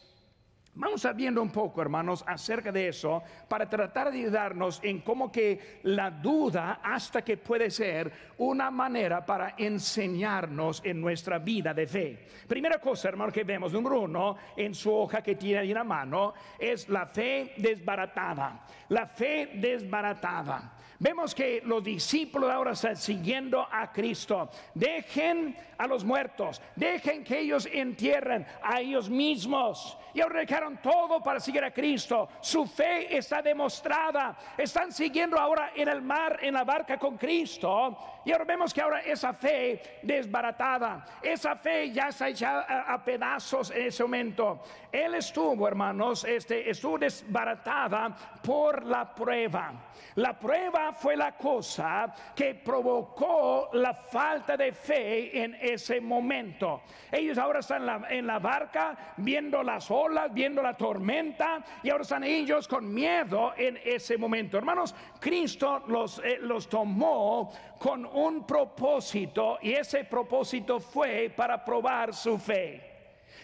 Vamos 0.79 1.05
a 1.05 1.13
viendo 1.13 1.41
un 1.41 1.49
poco, 1.49 1.81
hermanos, 1.81 2.23
acerca 2.27 2.71
de 2.71 2.89
eso 2.89 3.23
para 3.47 3.67
tratar 3.67 4.11
de 4.11 4.19
ayudarnos 4.19 4.79
en 4.83 5.01
cómo 5.01 5.31
que 5.31 5.79
la 5.81 6.11
duda 6.11 6.81
hasta 6.83 7.23
que 7.23 7.35
puede 7.37 7.71
ser 7.71 8.11
una 8.37 8.69
manera 8.69 9.25
para 9.25 9.55
enseñarnos 9.57 10.83
en 10.85 11.01
nuestra 11.01 11.39
vida 11.39 11.73
de 11.73 11.87
fe. 11.87 12.27
Primera 12.47 12.77
cosa, 12.77 13.09
hermano, 13.09 13.31
que 13.31 13.43
vemos, 13.43 13.73
número 13.73 14.01
uno, 14.01 14.37
en 14.55 14.75
su 14.75 14.93
hoja 14.93 15.23
que 15.23 15.33
tiene 15.33 15.61
ahí 15.61 15.71
en 15.71 15.77
la 15.77 15.83
mano, 15.83 16.35
es 16.59 16.87
la 16.89 17.07
fe 17.07 17.55
desbaratada. 17.57 18.67
La 18.89 19.07
fe 19.07 19.53
desbaratada. 19.55 20.77
Vemos 20.99 21.35
que 21.35 21.61
los 21.63 21.83
discípulos 21.83 22.51
ahora 22.51 22.71
están 22.71 22.95
siguiendo 22.95 23.67
a 23.71 23.91
Cristo. 23.91 24.49
Dejen 24.73 25.55
a 25.77 25.85
los 25.85 26.03
muertos, 26.03 26.59
dejen 26.75 27.23
que 27.23 27.39
ellos 27.39 27.69
entierren 27.71 28.47
a 28.63 28.79
ellos 28.79 29.07
mismos. 29.07 29.95
Y 30.15 30.21
ahora 30.21 30.39
dejaron 30.39 30.66
todo 30.75 31.23
para 31.23 31.39
seguir 31.39 31.63
a 31.63 31.71
Cristo. 31.71 32.27
Su 32.41 32.65
fe 32.65 33.15
está 33.15 33.41
demostrada. 33.41 34.35
Están 34.57 34.91
siguiendo 34.91 35.39
ahora 35.39 35.71
en 35.73 35.87
el 35.87 36.01
mar, 36.01 36.39
en 36.41 36.53
la 36.53 36.65
barca 36.65 36.97
con 36.97 37.17
Cristo. 37.17 38.16
Y 38.27 38.31
ahora 38.33 38.43
vemos 38.43 38.73
que 38.73 38.81
ahora 38.81 38.99
esa 38.99 39.33
fe 39.33 39.99
desbaratada, 40.01 41.05
esa 41.21 41.55
fe 41.55 41.91
ya 41.93 42.09
está 42.09 42.27
echada 42.27 42.83
a, 42.85 43.01
pedazos 43.01 43.71
en 43.71 43.87
ese 43.87 44.03
momento. 44.03 44.63
Él 44.91 45.15
estuvo, 45.15 45.65
hermanos, 45.65 46.25
este, 46.25 46.69
estuvo 46.69 46.97
desbaratada 46.97 48.13
por 48.43 48.85
la 48.85 49.15
prueba. 49.15 49.71
La 50.15 50.37
prueba 50.37 50.91
fue 50.91 51.15
la 51.15 51.37
cosa 51.37 52.13
que 52.35 52.55
provocó 52.55 53.69
la 53.73 53.93
falta 53.93 54.57
de 54.57 54.73
fe 54.73 55.43
en 55.43 55.55
ese 55.61 56.01
momento. 56.01 56.81
Ellos 57.09 57.37
ahora 57.37 57.59
están 57.59 57.87
en 58.09 58.27
la, 58.27 58.39
barca 58.39 59.13
viendo 59.17 59.63
las 59.63 59.89
olas, 59.89 60.33
viendo 60.33 60.61
la 60.61 60.75
tormenta 60.75 61.63
y 61.81 61.89
ahora 61.89 62.01
están 62.01 62.23
ellos 62.25 62.67
con 62.67 62.93
miedo 62.93 63.53
en 63.55 63.79
ese 63.85 64.17
momento. 64.17 64.57
Hermanos, 64.57 64.93
Cristo 65.19 65.83
los, 65.87 66.19
eh, 66.19 66.39
los 66.41 66.67
tomó 66.67 67.53
con 67.79 68.05
un 68.05 68.45
propósito 68.45 69.57
y 69.61 69.73
ese 69.73 70.03
propósito 70.03 70.79
fue 70.79 71.31
para 71.35 71.63
probar 71.63 72.13
su 72.13 72.37
fe 72.37 72.87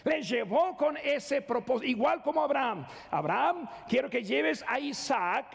les 0.04 0.28
llevó 0.28 0.76
con 0.76 0.96
ese 0.98 1.42
propósito, 1.42 1.86
igual 1.86 2.22
como 2.22 2.42
Abraham. 2.42 2.86
Abraham, 3.10 3.68
quiero 3.88 4.08
que 4.08 4.22
lleves 4.22 4.64
a 4.68 4.78
Isaac 4.78 5.46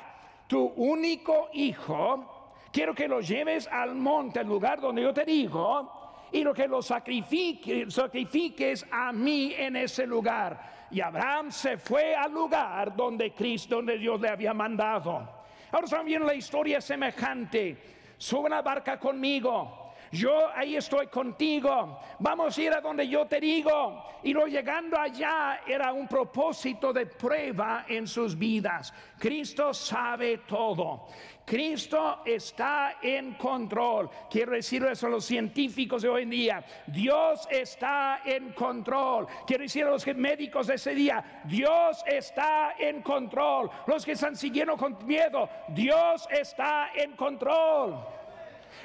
tu 0.47 0.65
único 0.75 1.49
hijo, 1.53 2.53
quiero 2.71 2.95
que 2.95 3.07
lo 3.07 3.21
lleves 3.21 3.67
al 3.67 3.95
monte, 3.95 4.39
al 4.39 4.47
lugar 4.47 4.81
donde 4.81 5.03
yo 5.03 5.13
te 5.13 5.23
digo, 5.23 5.91
y 6.31 6.43
lo 6.43 6.53
que 6.53 6.67
lo 6.67 6.81
sacrifiques, 6.81 8.85
a 8.91 9.11
mí 9.11 9.53
en 9.55 9.75
ese 9.75 10.07
lugar. 10.07 10.87
Y 10.91 11.01
Abraham 11.01 11.51
se 11.51 11.77
fue 11.77 12.15
al 12.15 12.31
lugar 12.31 12.95
donde 12.95 13.31
Cristo, 13.31 13.75
donde 13.75 13.99
Dios 13.99 14.19
le 14.19 14.29
había 14.29 14.53
mandado. 14.53 15.27
Ahora 15.71 15.87
también 15.87 16.25
la 16.25 16.33
historia 16.33 16.81
semejante. 16.81 17.98
Sube 18.19 18.47
una 18.47 18.61
barca 18.61 18.99
conmigo 18.99 19.78
yo 20.11 20.49
ahí 20.55 20.75
estoy 20.75 21.07
contigo, 21.07 21.99
vamos 22.19 22.57
a 22.57 22.61
ir 22.61 22.73
a 22.73 22.81
donde 22.81 23.07
yo 23.07 23.25
te 23.27 23.39
digo. 23.39 24.03
Y 24.23 24.33
lo 24.33 24.47
llegando 24.47 24.97
allá 24.99 25.61
era 25.65 25.93
un 25.93 26.07
propósito 26.07 26.91
de 26.91 27.05
prueba 27.05 27.85
en 27.87 28.07
sus 28.07 28.37
vidas. 28.37 28.93
Cristo 29.17 29.73
sabe 29.73 30.39
todo. 30.39 31.07
Cristo 31.45 32.21
está 32.25 32.97
en 33.01 33.33
control. 33.33 34.09
Quiero 34.29 34.51
decir 34.51 34.83
eso 34.83 35.07
a 35.07 35.09
los 35.09 35.25
científicos 35.25 36.03
de 36.03 36.09
hoy 36.09 36.23
en 36.23 36.29
día. 36.29 36.65
Dios 36.85 37.47
está 37.49 38.21
en 38.23 38.53
control. 38.53 39.25
Quiero 39.47 39.63
decir 39.63 39.85
a 39.85 39.89
los 39.89 40.05
médicos 40.15 40.67
de 40.67 40.75
ese 40.75 40.93
día. 40.93 41.41
Dios 41.45 42.03
está 42.05 42.75
en 42.77 43.01
control. 43.01 43.69
Los 43.87 44.05
que 44.05 44.11
están 44.11 44.35
siguiendo 44.35 44.77
con 44.77 44.95
miedo. 45.07 45.49
Dios 45.69 46.27
está 46.29 46.91
en 46.93 47.15
control. 47.15 48.18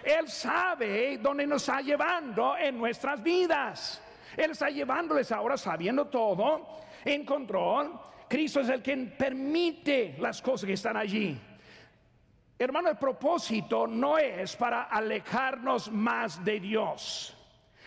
Él 0.04 0.28
sabe 0.28 1.18
dónde 1.18 1.46
nos 1.46 1.62
está 1.62 1.80
llevando 1.80 2.56
en 2.56 2.76
nuestras 2.78 3.22
vidas. 3.22 4.02
Él 4.36 4.50
está 4.50 4.68
llevándoles 4.68 5.32
ahora 5.32 5.56
sabiendo 5.56 6.06
todo 6.06 6.80
en 7.04 7.24
control. 7.24 7.98
Cristo 8.28 8.60
es 8.60 8.68
el 8.68 8.82
que 8.82 8.96
permite 8.96 10.16
las 10.18 10.42
cosas 10.42 10.66
que 10.66 10.74
están 10.74 10.96
allí. 10.96 11.40
Hermano, 12.58 12.90
el 12.90 12.96
propósito 12.96 13.86
no 13.86 14.18
es 14.18 14.54
para 14.56 14.84
alejarnos 14.84 15.90
más 15.90 16.44
de 16.44 16.60
Dios, 16.60 17.36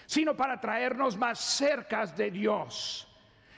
sino 0.05 0.35
para 0.35 0.59
traernos 0.59 1.15
más 1.17 1.39
cerca 1.39 2.05
de 2.05 2.31
Dios. 2.31 3.07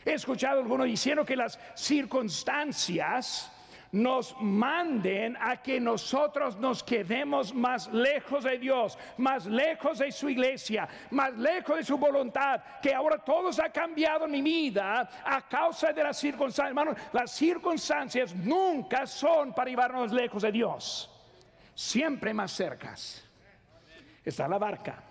He 0.06 0.14
escuchado 0.14 0.60
algunos 0.60 0.88
diciendo 0.88 1.26
que 1.26 1.36
las 1.36 1.60
circunstancias 1.76 3.52
nos 3.92 4.36
manden 4.40 5.38
a 5.40 5.58
que 5.58 5.80
nosotros 5.80 6.58
nos 6.58 6.84
quedemos 6.84 7.54
más 7.54 7.92
lejos 7.92 8.44
de 8.44 8.58
Dios, 8.58 8.98
más 9.18 9.46
lejos 9.46 10.00
de 10.00 10.12
su 10.12 10.30
iglesia, 10.30 10.88
más 11.12 11.34
lejos 11.38 11.78
de 11.78 11.84
su 11.84 11.98
voluntad, 11.98 12.62
que 12.82 12.94
ahora 12.94 13.18
todo 13.18 13.50
ha 13.62 13.70
cambiado 13.70 14.28
mi 14.28 14.42
vida 14.42 15.10
a 15.26 15.42
causa 15.48 15.92
de 15.92 16.04
las 16.04 16.18
circunstancias. 16.18 16.70
Hermanos, 16.70 16.98
las 17.12 17.32
circunstancias 17.32 18.36
nunca 18.36 19.08
son 19.08 19.54
para 19.54 19.70
llevarnos 19.70 20.12
lejos 20.12 20.44
de 20.44 20.52
Dios, 20.52 21.10
siempre 21.74 22.34
más 22.34 22.52
cercas. 22.52 23.26
Está 24.24 24.48
la 24.48 24.58
barca. 24.58 25.09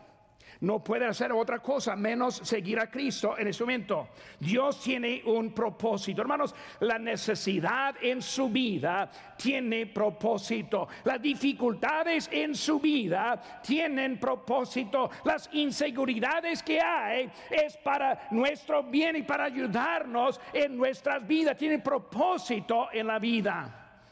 No 0.61 0.83
puede 0.83 1.07
hacer 1.07 1.33
otra 1.33 1.61
cosa 1.61 1.95
menos 1.95 2.37
seguir 2.37 2.81
a 2.81 2.91
Cristo 2.91 3.39
en 3.39 3.49
ese 3.49 3.63
momento. 3.63 4.09
Dios 4.41 4.81
tiene 4.83 5.23
un 5.25 5.53
propósito. 5.53 6.21
Hermanos, 6.21 6.55
la 6.81 6.99
necesidad 6.99 7.95
en 8.03 8.21
su 8.21 8.49
vida 8.49 9.11
tiene 9.37 9.87
propósito. 9.87 10.89
Las 11.05 11.23
dificultades 11.23 12.29
en 12.33 12.55
su 12.55 12.81
vida 12.81 13.61
tienen 13.63 14.19
propósito. 14.19 15.11
Las 15.25 15.49
inseguridades 15.53 16.63
que 16.63 16.81
hay 16.81 17.31
es 17.51 17.77
para 17.77 18.27
nuestro 18.33 18.83
bien 18.83 19.17
y 19.17 19.23
para 19.23 19.45
ayudarnos 19.45 20.41
en 20.53 20.77
nuestras 20.77 21.27
vidas. 21.27 21.57
Tiene 21.57 21.79
propósito 21.79 22.89
en 22.93 23.07
la 23.07 23.19
vida. 23.19 24.03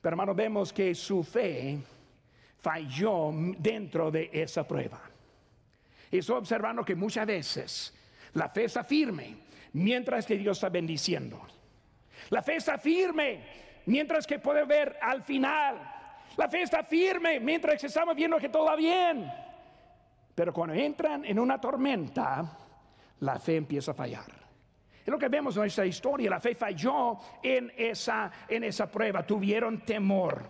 Pero 0.00 0.12
hermanos, 0.12 0.36
vemos 0.36 0.72
que 0.72 0.94
su 0.94 1.24
fe 1.24 1.78
falló 2.60 3.30
dentro 3.58 4.10
de 4.10 4.30
esa 4.32 4.66
prueba. 4.66 5.13
Y 6.10 6.18
estoy 6.18 6.36
observando 6.36 6.84
que 6.84 6.94
muchas 6.94 7.26
veces 7.26 7.94
la 8.34 8.48
fe 8.48 8.64
está 8.64 8.84
firme 8.84 9.36
mientras 9.72 10.26
que 10.26 10.36
Dios 10.36 10.56
está 10.56 10.68
bendiciendo. 10.68 11.40
La 12.30 12.42
fe 12.42 12.56
está 12.56 12.78
firme 12.78 13.42
mientras 13.86 14.26
que 14.26 14.38
puede 14.38 14.64
ver 14.64 14.96
al 15.00 15.22
final. 15.22 15.76
La 16.36 16.48
fe 16.48 16.62
está 16.62 16.82
firme 16.82 17.40
mientras 17.40 17.80
que 17.80 17.86
estamos 17.86 18.16
viendo 18.16 18.38
que 18.38 18.48
todo 18.48 18.64
va 18.64 18.76
bien. 18.76 19.30
Pero 20.34 20.52
cuando 20.52 20.74
entran 20.74 21.24
en 21.24 21.38
una 21.38 21.60
tormenta, 21.60 22.58
la 23.20 23.38
fe 23.38 23.56
empieza 23.56 23.92
a 23.92 23.94
fallar. 23.94 24.44
Es 25.04 25.08
lo 25.08 25.18
que 25.18 25.28
vemos 25.28 25.54
en 25.56 25.60
nuestra 25.62 25.86
historia. 25.86 26.30
La 26.30 26.40
fe 26.40 26.54
falló 26.54 27.18
en 27.42 27.72
esa, 27.76 28.30
en 28.48 28.64
esa 28.64 28.90
prueba. 28.90 29.24
Tuvieron 29.24 29.80
temor. 29.82 30.42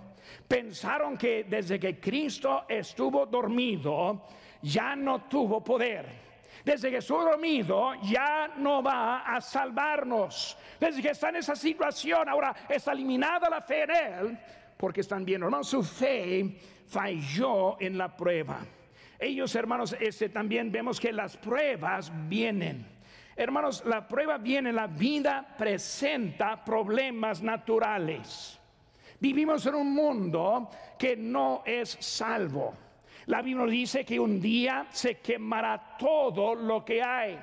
Pensaron 0.47 1.19
que 1.19 1.45
desde 1.45 1.79
que 1.79 2.01
Cristo 2.01 2.65
estuvo 2.69 3.27
dormido, 3.27 4.27
ya 4.65 4.97
no 4.97 5.23
tuvo 5.23 5.63
poder. 5.63 6.25
Desde 6.65 6.91
que 6.91 6.97
estuvo 6.97 7.23
dormido 7.23 7.93
ya 8.03 8.49
no 8.57 8.83
va 8.83 9.21
a 9.21 9.41
salvarnos. 9.41 10.57
Desde 10.81 11.03
que 11.03 11.11
está 11.11 11.29
en 11.29 11.37
esa 11.37 11.55
situación, 11.55 12.29
ahora 12.29 12.55
está 12.69 12.93
eliminada 12.93 13.51
la 13.51 13.61
fe 13.61 13.83
en 13.83 13.91
Él, 13.91 14.39
porque 14.79 15.03
están 15.03 15.25
viendo, 15.25 15.47
hermanos, 15.47 15.69
su 15.69 15.83
fe 15.83 16.57
falló 16.87 17.79
en 17.81 17.99
la 17.99 18.17
prueba. 18.17 18.61
Ellos, 19.19 19.55
hermanos, 19.55 19.95
este, 20.01 20.31
también 20.31 20.73
vemos 20.73 20.99
que 20.99 21.13
las 21.13 21.37
pruebas 21.37 22.11
vienen. 22.29 22.87
Hermanos, 23.37 23.85
la 23.85 24.09
prueba 24.09 24.39
viene, 24.39 24.73
la 24.73 24.87
vida 24.87 25.55
presenta 25.59 26.65
problemas 26.65 27.43
naturales. 27.43 28.59
Vivimos 29.21 29.67
en 29.67 29.75
un 29.75 29.95
mundo 29.95 30.71
que 30.99 31.17
no 31.17 31.63
es 31.67 31.97
salvo. 32.01 32.84
La 33.27 33.43
Biblia 33.43 33.67
dice 33.67 34.05
que 34.05 34.21
un 34.21 34.41
día 34.41 34.87
se 34.91 35.21
quemará 35.21 35.97
todo 35.99 36.55
lo 36.55 36.85
que 36.85 37.03
hay 37.03 37.39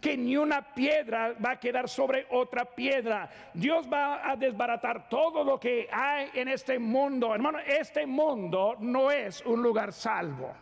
que 0.00 0.16
ni 0.16 0.36
una 0.36 0.62
piedra 0.74 1.34
va 1.44 1.52
a 1.52 1.60
quedar 1.60 1.88
sobre 1.88 2.26
otra 2.30 2.64
piedra. 2.64 3.28
Dios 3.54 3.88
va 3.92 4.28
a 4.30 4.36
desbaratar 4.36 5.08
todo 5.08 5.42
lo 5.42 5.58
que 5.58 5.88
hay 5.90 6.28
en 6.34 6.48
este 6.48 6.78
mundo. 6.78 7.34
Hermano, 7.34 7.58
este 7.58 8.06
mundo 8.06 8.76
no 8.78 9.10
es 9.10 9.44
un 9.44 9.62
lugar 9.62 9.92
salvo. 9.92 10.52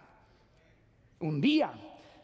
Un 1.20 1.40
día 1.40 1.72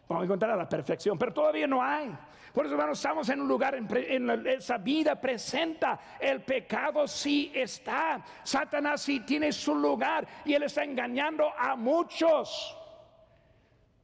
vamos 0.07 0.23
a 0.23 0.25
encontrar 0.25 0.57
la 0.57 0.67
perfección, 0.67 1.17
pero 1.17 1.33
todavía 1.33 1.67
no 1.67 1.81
hay. 1.81 2.11
Por 2.53 2.65
eso, 2.65 2.75
hermanos, 2.75 2.97
estamos 2.97 3.29
en 3.29 3.41
un 3.41 3.47
lugar, 3.47 3.75
en, 3.75 4.47
esa 4.47 4.77
vida 4.77 5.19
presenta 5.19 5.99
el 6.19 6.41
pecado 6.41 7.07
sí 7.07 7.51
está. 7.53 8.23
Satanás 8.43 9.01
sí 9.01 9.21
tiene 9.21 9.51
su 9.51 9.73
lugar 9.75 10.27
y 10.45 10.53
él 10.53 10.63
está 10.63 10.83
engañando 10.83 11.51
a 11.57 11.75
muchos. 11.75 12.77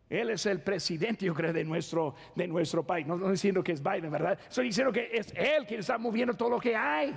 Él 0.10 0.30
es 0.30 0.46
el 0.46 0.62
presidente, 0.62 1.26
yo 1.26 1.34
creo, 1.34 1.52
de 1.52 1.66
nuestro, 1.66 2.16
de 2.36 2.48
nuestro 2.48 2.86
país. 2.86 3.06
No 3.06 3.16
estoy 3.16 3.32
diciendo 3.32 3.64
que 3.64 3.74
es 3.74 3.84
Biden, 3.84 4.10
¿verdad? 4.10 4.40
Estoy 4.48 4.68
diciendo 4.68 4.94
que 4.94 5.10
es 5.12 5.34
él 5.36 5.66
quien 5.68 5.82
está 5.82 5.98
moviendo 5.98 6.34
todo 6.34 6.52
lo 6.52 6.60
que 6.60 6.76
hay. 6.76 7.14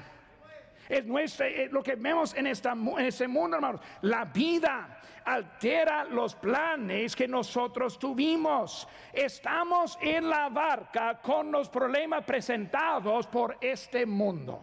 Es 0.91 1.07
nuestro, 1.07 1.47
eh, 1.47 1.69
lo 1.71 1.85
que 1.85 1.95
vemos 1.95 2.35
en, 2.35 2.49
esta, 2.49 2.73
en 2.73 2.99
este 2.99 3.29
mundo, 3.29 3.57
hermanos. 3.57 3.81
La 4.03 4.25
vida 4.25 5.01
altera 5.25 6.03
los 6.03 6.35
planes 6.35 7.15
que 7.15 7.29
nosotros 7.29 7.97
tuvimos. 7.97 8.89
Estamos 9.13 9.97
en 10.03 10.29
la 10.29 10.49
barca 10.49 11.21
con 11.23 11.53
los 11.53 11.69
problemas 11.69 12.25
presentados 12.25 13.29
por 13.29 13.57
este 13.61 14.05
mundo. 14.05 14.61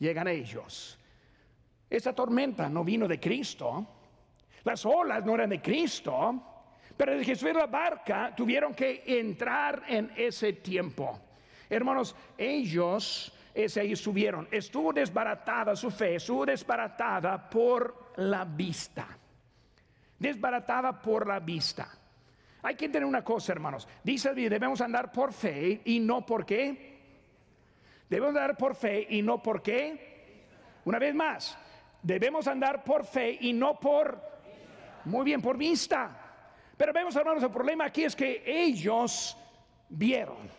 Llegan 0.00 0.26
ellos. 0.26 0.98
Esa 1.88 2.12
tormenta 2.12 2.68
no 2.68 2.82
vino 2.82 3.06
de 3.06 3.20
Cristo. 3.20 3.86
Las 4.64 4.84
olas 4.84 5.24
no 5.24 5.36
eran 5.36 5.50
de 5.50 5.62
Cristo. 5.62 6.42
Pero 6.96 7.12
desde 7.12 7.26
que 7.26 7.36
subieron 7.36 7.60
la 7.60 7.68
barca 7.68 8.34
tuvieron 8.34 8.74
que 8.74 9.04
entrar 9.06 9.84
en 9.86 10.10
ese 10.16 10.54
tiempo. 10.54 11.20
Hermanos, 11.70 12.16
ellos 12.36 13.32
ese 13.64 13.80
ahí 13.80 13.92
estuvieron. 13.92 14.48
Estuvo 14.50 14.92
desbaratada 14.92 15.74
su 15.76 15.90
fe, 15.90 16.16
estuvo 16.16 16.46
desbaratada 16.46 17.48
por 17.48 18.12
la 18.16 18.44
vista 18.44 19.18
desbaratada 20.18 21.00
por 21.00 21.26
la 21.26 21.40
vista. 21.40 21.88
Hay 22.62 22.74
que 22.74 22.86
entender 22.86 23.08
una 23.08 23.22
cosa, 23.22 23.52
hermanos. 23.52 23.86
Dice 24.02 24.34
debemos 24.34 24.80
andar 24.80 25.12
por 25.12 25.32
fe 25.32 25.80
y 25.84 26.00
no 26.00 26.26
por 26.26 26.44
qué. 26.44 26.98
Debemos 28.08 28.34
andar 28.34 28.56
por 28.56 28.74
fe 28.74 29.06
y 29.10 29.22
no 29.22 29.42
por 29.42 29.62
qué. 29.62 30.46
Una 30.84 30.98
vez 30.98 31.14
más, 31.14 31.56
debemos 32.02 32.46
andar 32.48 32.82
por 32.82 33.04
fe 33.04 33.38
y 33.40 33.52
no 33.52 33.78
por... 33.78 34.26
Muy 35.04 35.24
bien, 35.24 35.40
por 35.40 35.56
vista. 35.56 36.10
Pero 36.76 36.92
vemos, 36.92 37.14
hermanos, 37.16 37.42
el 37.42 37.50
problema 37.50 37.86
aquí 37.86 38.04
es 38.04 38.16
que 38.16 38.42
ellos 38.44 39.36
vieron. 39.88 40.50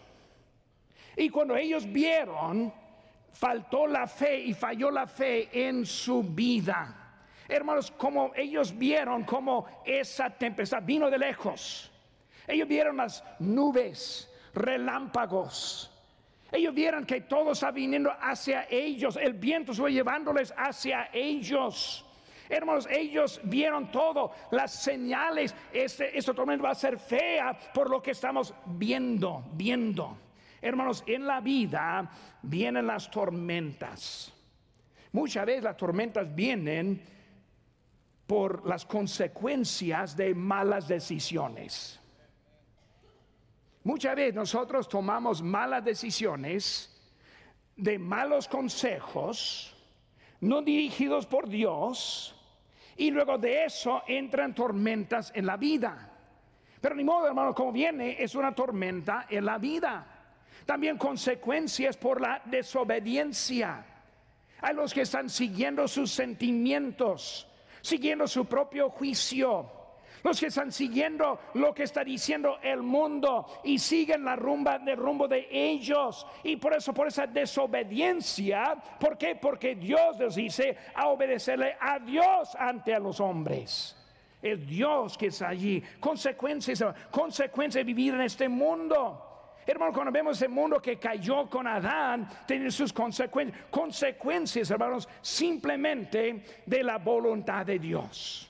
Y 1.18 1.30
cuando 1.30 1.56
ellos 1.56 1.92
vieron, 1.92 2.74
faltó 3.40 3.88
la 3.88 4.06
fe 4.06 4.38
y 4.38 4.54
falló 4.54 4.92
la 4.92 5.08
fe 5.08 5.48
en 5.54 5.86
su 5.86 6.22
vida. 6.22 6.94
Hermanos, 7.48 7.90
como 7.90 8.34
ellos 8.36 8.78
vieron 8.78 9.24
como 9.24 9.66
esa 9.86 10.30
tempestad 10.30 10.84
vino 10.84 11.10
de 11.10 11.18
lejos. 11.18 11.90
Ellos 12.46 12.68
vieron 12.68 12.98
las 12.98 13.24
nubes, 13.40 14.30
relámpagos. 14.54 15.90
Ellos 16.52 16.74
vieron 16.74 17.06
que 17.06 17.22
todo 17.22 17.54
estaba 17.54 17.72
viniendo 17.72 18.12
hacia 18.20 18.68
ellos. 18.70 19.16
El 19.16 19.34
viento 19.34 19.74
fue 19.74 19.94
llevándoles 19.94 20.54
hacia 20.58 21.10
ellos. 21.14 22.06
Hermanos, 22.50 22.90
ellos 22.92 23.40
vieron 23.44 23.90
todo, 23.90 24.32
las 24.52 24.74
señales. 24.74 25.56
Este, 25.72 26.18
este 26.18 26.34
tormento 26.34 26.64
va 26.64 26.72
a 26.72 26.76
ser 26.76 27.00
fea 27.00 27.58
por 27.74 27.90
lo 27.90 28.02
que 28.02 28.12
estamos 28.12 28.54
viendo, 28.66 29.46
viendo. 29.54 30.29
Hermanos, 30.62 31.04
en 31.08 31.26
la 31.26 31.42
vida 31.42 32.10
vienen 32.42 32.88
las 32.88 33.10
tormentas. 33.10 34.34
Muchas 35.12 35.46
veces 35.46 35.64
las 35.64 35.78
tormentas 35.78 36.34
vienen 36.36 37.02
por 38.28 38.68
las 38.68 38.86
consecuencias 38.86 40.16
de 40.16 40.36
malas 40.36 40.88
decisiones. 40.88 42.00
Muchas 43.84 44.16
veces 44.16 44.36
nosotros 44.36 44.88
tomamos 44.88 45.42
malas 45.42 45.84
decisiones 45.84 46.96
de 47.76 47.98
malos 47.98 48.48
consejos, 48.48 49.76
no 50.42 50.62
dirigidos 50.62 51.26
por 51.26 51.48
Dios, 51.48 52.36
y 52.98 53.12
luego 53.12 53.38
de 53.38 53.64
eso 53.64 54.04
entran 54.06 54.54
tormentas 54.54 55.32
en 55.34 55.46
la 55.46 55.56
vida. 55.56 56.12
Pero 56.82 56.96
ni 56.96 57.04
modo, 57.04 57.28
hermano, 57.28 57.56
como 57.56 57.72
viene, 57.72 58.22
es 58.22 58.36
una 58.36 58.54
tormenta 58.54 59.26
en 59.30 59.46
la 59.46 59.58
vida. 59.58 60.09
También 60.70 61.00
consecuencias 61.00 61.98
por 61.98 62.22
la 62.22 62.44
desobediencia. 62.46 63.84
Hay 64.62 64.76
los 64.76 64.94
que 64.94 65.02
están 65.02 65.28
siguiendo 65.28 65.88
sus 65.88 66.12
sentimientos, 66.12 67.48
siguiendo 67.82 68.28
su 68.28 68.46
propio 68.46 68.92
juicio. 68.92 69.68
Los 70.24 70.40
que 70.40 70.46
están 70.46 70.72
siguiendo 70.72 71.40
lo 71.56 71.74
que 71.74 71.82
está 71.82 72.04
diciendo 72.04 72.60
el 72.62 72.84
mundo 72.84 73.48
y 73.64 73.80
siguen 73.80 74.24
la 74.24 74.36
rumba 74.36 74.78
del 74.78 74.98
rumbo 74.98 75.28
de 75.28 75.48
ellos. 75.50 76.28
Y 76.44 76.58
por 76.58 76.76
eso, 76.76 76.94
por 76.94 77.08
esa 77.08 77.26
desobediencia, 77.26 78.76
¿por 79.00 79.18
qué? 79.18 79.38
Porque 79.38 79.74
Dios 79.74 80.20
les 80.20 80.36
dice 80.36 80.78
a 80.94 81.08
obedecerle 81.08 81.78
a 81.80 81.98
Dios 81.98 82.56
ante 82.56 82.94
a 82.94 83.00
los 83.00 83.20
hombres. 83.20 83.98
Es 84.40 84.68
Dios 84.68 85.18
que 85.18 85.26
está 85.26 85.48
allí. 85.48 85.82
Consecuencias, 86.00 86.84
consecuencias 87.10 87.84
de 87.84 87.92
vivir 87.92 88.14
en 88.14 88.22
este 88.22 88.48
mundo. 88.48 89.29
Hermano, 89.72 89.94
cuando 89.94 90.12
vemos 90.12 90.36
ese 90.36 90.48
mundo 90.48 90.82
que 90.82 90.98
cayó 90.98 91.48
con 91.48 91.68
Adán, 91.68 92.28
tiene 92.48 92.72
sus 92.72 92.92
consecuencias, 92.92 93.68
consecuencias, 93.70 94.72
hermanos, 94.72 95.08
simplemente 95.22 96.44
de 96.66 96.84
la 96.84 96.98
voluntad 96.98 97.68
de 97.68 97.78
Dios. 97.78 98.50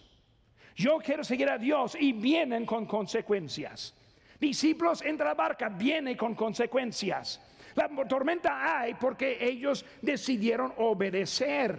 Yo 0.78 0.98
quiero 1.00 1.26
seguir 1.26 1.50
a 1.50 1.58
Dios 1.58 1.98
y 2.00 2.14
vienen 2.14 2.66
con 2.66 2.86
consecuencias. 2.86 3.94
Discípulos 4.40 5.02
entre 5.02 5.26
la 5.26 5.34
barca, 5.34 5.68
viene 5.68 6.16
con 6.16 6.36
consecuencias. 6.36 7.42
La 7.76 7.90
tormenta 8.08 8.80
hay 8.80 8.94
porque 8.94 9.40
ellos 9.42 9.86
decidieron 10.02 10.72
obedecer. 10.78 11.78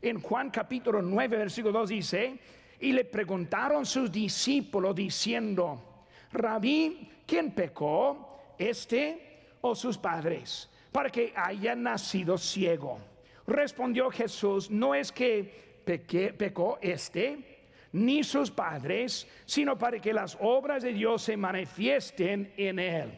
En 0.00 0.22
Juan 0.22 0.48
capítulo 0.48 1.02
9, 1.02 1.36
versículo 1.36 1.80
2 1.80 1.90
dice, 1.90 2.38
y 2.80 2.92
le 2.92 3.04
preguntaron 3.04 3.84
sus 3.84 4.10
discípulos 4.10 4.94
diciendo, 4.94 6.06
Rabí, 6.32 7.10
¿quién 7.26 7.50
pecó? 7.50 8.31
¿Este 8.58 9.56
o 9.60 9.74
sus 9.74 9.98
padres? 9.98 10.70
Para 10.90 11.10
que 11.10 11.32
haya 11.34 11.74
nacido 11.74 12.36
ciego. 12.38 12.98
Respondió 13.46 14.10
Jesús, 14.10 14.70
no 14.70 14.94
es 14.94 15.10
que 15.10 15.82
pecó 15.84 16.78
este 16.80 17.52
ni 17.92 18.24
sus 18.24 18.50
padres, 18.50 19.26
sino 19.44 19.76
para 19.76 19.98
que 19.98 20.12
las 20.12 20.36
obras 20.40 20.82
de 20.82 20.92
Dios 20.92 21.22
se 21.22 21.36
manifiesten 21.36 22.52
en 22.56 22.78
él. 22.78 23.12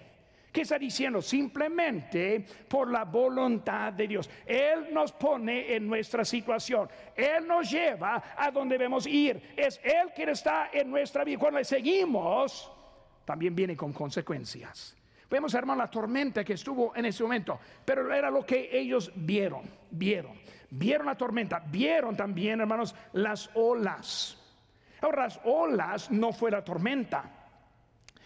¿Qué 0.54 0.60
está 0.60 0.78
diciendo? 0.78 1.20
Simplemente 1.20 2.44
por 2.68 2.88
la 2.88 3.04
voluntad 3.04 3.92
de 3.92 4.06
Dios. 4.06 4.30
Él 4.46 4.86
nos 4.92 5.10
pone 5.10 5.74
en 5.74 5.84
nuestra 5.84 6.24
situación. 6.24 6.88
Él 7.16 7.44
nos 7.44 7.68
lleva 7.68 8.22
a 8.36 8.52
donde 8.52 8.78
debemos 8.78 9.04
ir. 9.04 9.52
Es 9.56 9.80
Él 9.82 10.12
quien 10.14 10.28
está 10.28 10.70
en 10.72 10.90
nuestra 10.90 11.24
vida. 11.24 11.38
Cuando 11.38 11.58
le 11.58 11.64
seguimos, 11.64 12.70
también 13.24 13.52
viene 13.52 13.76
con 13.76 13.92
consecuencias. 13.92 14.96
Vemos, 15.34 15.52
hermano, 15.54 15.82
la 15.82 15.90
tormenta 15.90 16.44
que 16.44 16.52
estuvo 16.52 16.94
en 16.94 17.06
ese 17.06 17.24
momento, 17.24 17.58
pero 17.84 18.14
era 18.14 18.30
lo 18.30 18.46
que 18.46 18.68
ellos 18.70 19.10
vieron, 19.16 19.68
vieron, 19.90 20.38
vieron 20.70 21.06
la 21.06 21.16
tormenta, 21.16 21.58
vieron 21.58 22.16
también, 22.16 22.60
hermanos, 22.60 22.94
las 23.14 23.50
olas. 23.54 24.40
Ahora, 25.00 25.24
las 25.24 25.40
olas 25.42 26.08
no 26.12 26.32
fue 26.32 26.52
la 26.52 26.62
tormenta. 26.62 27.24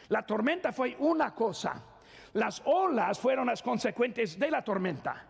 La 0.09 0.27
tormenta 0.27 0.71
fue 0.71 0.97
una 0.99 1.35
cosa. 1.35 1.83
Las 2.35 2.61
olas 2.67 3.19
fueron 3.19 3.47
las 3.47 3.63
consecuencias 3.63 4.39
de 4.39 4.51
la 4.51 4.63
tormenta. 4.63 5.25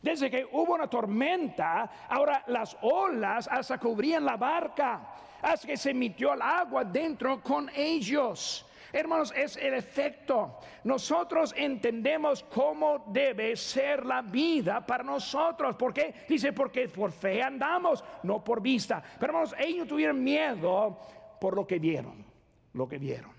Desde 0.00 0.30
que 0.30 0.48
hubo 0.50 0.72
una 0.72 0.88
tormenta, 0.88 2.06
ahora 2.08 2.44
las 2.46 2.78
olas 2.80 3.46
hasta 3.46 3.76
cubrían 3.76 4.24
la 4.24 4.38
barca, 4.38 5.16
hasta 5.42 5.66
que 5.66 5.76
se 5.76 5.90
emitió 5.90 6.32
el 6.32 6.40
agua 6.40 6.82
dentro 6.82 7.42
con 7.42 7.68
ellos. 7.76 8.64
Hermanos, 8.92 9.32
es 9.36 9.56
el 9.56 9.74
efecto. 9.74 10.58
Nosotros 10.84 11.54
entendemos 11.56 12.42
cómo 12.44 13.04
debe 13.08 13.56
ser 13.56 14.04
la 14.04 14.22
vida 14.22 14.84
para 14.84 15.04
nosotros. 15.04 15.76
¿Por 15.76 15.92
qué? 15.92 16.14
Dice, 16.28 16.52
porque 16.52 16.88
por 16.88 17.12
fe 17.12 17.42
andamos, 17.42 18.04
no 18.22 18.42
por 18.42 18.60
vista. 18.60 19.02
Pero 19.18 19.32
hermanos, 19.32 19.54
ellos 19.58 19.86
tuvieron 19.86 20.22
miedo 20.22 20.98
por 21.40 21.54
lo 21.54 21.66
que 21.66 21.78
vieron, 21.78 22.24
lo 22.72 22.88
que 22.88 22.98
vieron. 22.98 23.32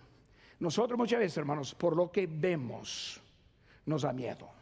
Nosotros 0.60 0.98
muchas 0.98 1.20
veces, 1.20 1.38
hermanos, 1.38 1.74
por 1.76 1.96
lo 1.96 2.12
que 2.12 2.28
vemos, 2.28 3.20
nos 3.86 4.04
da 4.04 4.14
miedo. 4.14 4.61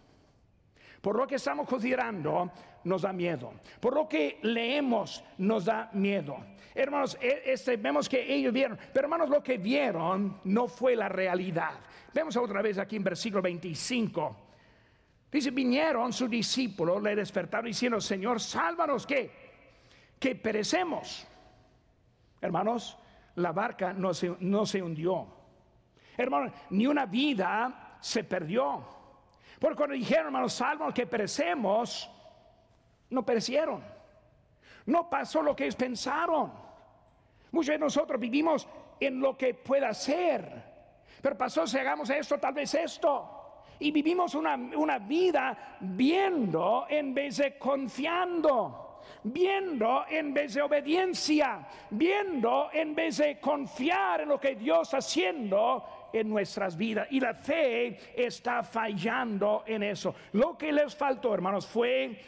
Por 1.01 1.15
lo 1.15 1.25
que 1.25 1.35
estamos 1.35 1.67
considerando, 1.67 2.51
nos 2.83 3.01
da 3.03 3.13
miedo. 3.13 3.53
Por 3.79 3.93
lo 3.93 4.07
que 4.07 4.39
leemos, 4.43 5.23
nos 5.37 5.65
da 5.65 5.89
miedo. 5.93 6.37
Hermanos, 6.75 7.17
e, 7.21 7.43
este, 7.45 7.77
vemos 7.77 8.07
que 8.09 8.33
ellos 8.33 8.53
vieron, 8.53 8.77
pero 8.93 9.05
hermanos, 9.05 9.29
lo 9.29 9.41
que 9.41 9.57
vieron 9.57 10.39
no 10.45 10.67
fue 10.67 10.95
la 10.95 11.09
realidad. 11.09 11.79
Vemos 12.13 12.35
otra 12.37 12.61
vez 12.61 12.77
aquí 12.77 12.95
en 12.95 13.03
versículo 13.03 13.41
25. 13.41 14.35
Dice, 15.31 15.51
vinieron 15.51 16.11
sus 16.11 16.29
discípulos, 16.29 17.01
le 17.01 17.15
despertaron 17.15 17.67
diciendo, 17.67 18.01
Señor, 18.01 18.41
sálvanos 18.41 19.05
que, 19.05 19.31
que 20.19 20.35
perecemos. 20.35 21.27
Hermanos, 22.41 22.97
la 23.35 23.51
barca 23.51 23.93
no 23.93 24.13
se, 24.13 24.35
no 24.39 24.65
se 24.65 24.81
hundió. 24.81 25.27
Hermanos, 26.17 26.51
ni 26.71 26.87
una 26.87 27.05
vida 27.05 27.97
se 28.01 28.23
perdió. 28.23 28.98
Porque 29.59 29.75
cuando 29.75 29.95
dijeron, 29.95 30.27
hermanos, 30.27 30.53
sálvanos 30.53 30.93
que 30.93 31.05
perecemos, 31.05 32.09
no 33.09 33.25
perecieron. 33.25 33.83
No 34.85 35.09
pasó 35.09 35.41
lo 35.41 35.55
que 35.55 35.69
pensaron. 35.73 36.51
Muchos 37.51 37.73
de 37.73 37.79
nosotros 37.79 38.19
vivimos 38.19 38.67
en 38.99 39.19
lo 39.19 39.37
que 39.37 39.53
pueda 39.53 39.93
ser. 39.93 40.63
Pero 41.21 41.37
pasó 41.37 41.67
si 41.67 41.77
hagamos 41.77 42.09
esto, 42.09 42.37
tal 42.37 42.53
vez 42.53 42.73
esto. 42.73 43.63
Y 43.79 43.91
vivimos 43.91 44.33
una, 44.35 44.55
una 44.55 44.99
vida 44.99 45.77
viendo 45.81 46.85
en 46.89 47.13
vez 47.13 47.37
de 47.37 47.57
confiando 47.57 48.85
viendo 49.23 50.05
en 50.09 50.33
vez 50.33 50.53
de 50.53 50.61
obediencia, 50.61 51.67
viendo 51.89 52.69
en 52.71 52.95
vez 52.95 53.17
de 53.17 53.39
confiar 53.39 54.21
en 54.21 54.29
lo 54.29 54.39
que 54.39 54.55
Dios 54.55 54.81
está 54.81 54.97
haciendo 54.97 55.98
en 56.13 56.29
nuestras 56.29 56.75
vidas. 56.75 57.07
Y 57.11 57.19
la 57.19 57.33
fe 57.33 57.99
está 58.15 58.63
fallando 58.63 59.63
en 59.65 59.83
eso. 59.83 60.15
Lo 60.33 60.57
que 60.57 60.71
les 60.71 60.95
faltó, 60.95 61.33
hermanos, 61.33 61.67
fue 61.67 62.19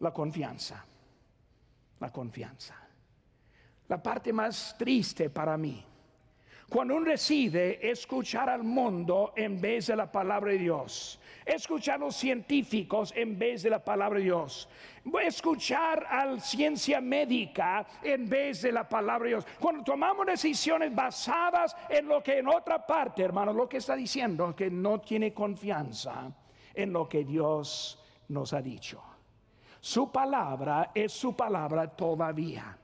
la 0.00 0.12
confianza. 0.12 0.84
La 2.00 2.10
confianza. 2.10 2.76
La 3.88 4.02
parte 4.02 4.32
más 4.32 4.76
triste 4.78 5.30
para 5.30 5.56
mí. 5.56 5.84
Cuando 6.68 6.96
uno 6.96 7.10
decide 7.10 7.90
escuchar 7.90 8.48
al 8.48 8.62
mundo 8.62 9.32
en 9.36 9.60
vez 9.60 9.88
de 9.88 9.96
la 9.96 10.10
palabra 10.10 10.52
de 10.52 10.58
Dios, 10.58 11.20
escuchar 11.44 11.96
a 11.96 11.98
los 12.06 12.16
científicos 12.16 13.12
en 13.14 13.38
vez 13.38 13.62
de 13.62 13.70
la 13.70 13.84
palabra 13.84 14.18
de 14.18 14.24
Dios, 14.24 14.68
escuchar 15.22 16.06
a 16.08 16.26
la 16.26 16.40
ciencia 16.40 17.00
médica 17.00 17.86
en 18.02 18.28
vez 18.28 18.62
de 18.62 18.72
la 18.72 18.88
palabra 18.88 19.24
de 19.24 19.30
Dios. 19.30 19.46
Cuando 19.60 19.84
tomamos 19.84 20.26
decisiones 20.26 20.94
basadas 20.94 21.76
en 21.88 22.08
lo 22.08 22.22
que 22.22 22.38
en 22.38 22.48
otra 22.48 22.86
parte, 22.86 23.22
hermano, 23.22 23.52
lo 23.52 23.68
que 23.68 23.78
está 23.78 23.94
diciendo 23.94 24.50
es 24.50 24.56
que 24.56 24.70
no 24.70 25.00
tiene 25.00 25.34
confianza 25.34 26.32
en 26.74 26.92
lo 26.92 27.08
que 27.08 27.24
Dios 27.24 28.02
nos 28.28 28.52
ha 28.52 28.62
dicho. 28.62 29.02
Su 29.80 30.10
palabra 30.12 30.92
es 30.94 31.12
su 31.12 31.34
palabra 31.34 31.88
todavía. 31.88 32.78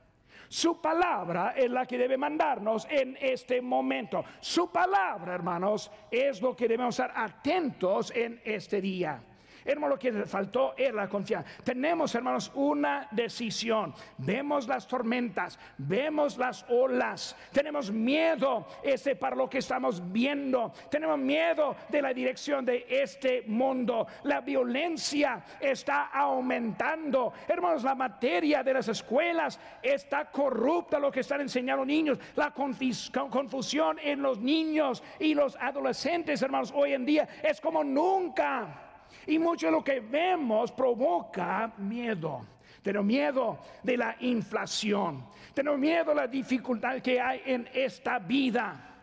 Su 0.49 0.81
palabra 0.81 1.53
es 1.55 1.69
la 1.69 1.85
que 1.85 1.95
debe 1.95 2.17
mandarnos 2.17 2.87
en 2.89 3.15
este 3.21 3.61
momento. 3.61 4.25
Su 4.39 4.71
palabra, 4.71 5.35
hermanos, 5.35 5.91
es 6.09 6.41
lo 6.41 6.55
que 6.55 6.67
debemos 6.67 6.99
estar 6.99 7.13
atentos 7.15 8.11
en 8.15 8.41
este 8.43 8.81
día. 8.81 9.28
Hermano, 9.69 9.93
lo 9.93 9.99
que 9.99 10.11
faltó 10.25 10.73
es 10.75 10.91
la 10.91 11.07
confianza. 11.07 11.47
Tenemos, 11.63 12.15
hermanos, 12.15 12.51
una 12.55 13.07
decisión. 13.11 13.93
Vemos 14.17 14.67
las 14.67 14.87
tormentas, 14.87 15.59
vemos 15.77 16.37
las 16.39 16.65
olas. 16.69 17.35
Tenemos 17.51 17.91
miedo 17.91 18.65
este 18.81 19.15
para 19.15 19.35
lo 19.35 19.47
que 19.47 19.59
estamos 19.59 20.01
viendo. 20.11 20.73
Tenemos 20.89 21.19
miedo 21.19 21.75
de 21.87 22.01
la 22.01 22.13
dirección 22.13 22.65
de 22.65 22.87
este 22.89 23.43
mundo. 23.45 24.07
La 24.23 24.41
violencia 24.41 25.43
está 25.59 26.07
aumentando. 26.07 27.31
Hermanos, 27.47 27.83
la 27.83 27.93
materia 27.93 28.63
de 28.63 28.73
las 28.73 28.87
escuelas 28.87 29.59
está 29.83 30.31
corrupta 30.31 30.97
lo 30.97 31.11
que 31.11 31.19
están 31.19 31.41
enseñando 31.41 31.85
niños. 31.85 32.17
La 32.35 32.51
confusión 32.51 33.99
en 34.01 34.23
los 34.23 34.39
niños 34.39 35.03
y 35.19 35.35
los 35.35 35.55
adolescentes, 35.57 36.41
hermanos, 36.41 36.73
hoy 36.75 36.93
en 36.93 37.05
día 37.05 37.29
es 37.43 37.61
como 37.61 37.83
nunca. 37.83 38.88
Y 39.29 39.37
mucho 39.37 39.67
de 39.67 39.71
lo 39.73 39.83
que 39.83 39.99
vemos 39.99 40.71
provoca 40.71 41.71
miedo. 41.77 42.47
Tenemos 42.81 43.05
miedo 43.05 43.59
de 43.83 43.95
la 43.95 44.15
inflación. 44.21 45.23
Tenemos 45.53 45.79
miedo 45.79 46.05
de 46.05 46.15
la 46.15 46.27
dificultad 46.27 46.99
que 46.99 47.21
hay 47.21 47.43
en 47.45 47.69
esta 47.71 48.17
vida. 48.17 48.95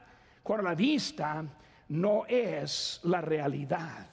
Cuando 0.42 0.64
la 0.64 0.74
vista 0.74 1.44
no 1.90 2.26
es 2.26 2.98
la 3.04 3.20
realidad. 3.20 4.08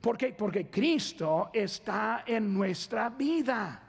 ¿Por 0.00 0.16
qué? 0.16 0.32
Porque 0.32 0.70
Cristo 0.70 1.50
está 1.52 2.24
en 2.26 2.54
nuestra 2.54 3.10
vida. 3.10 3.82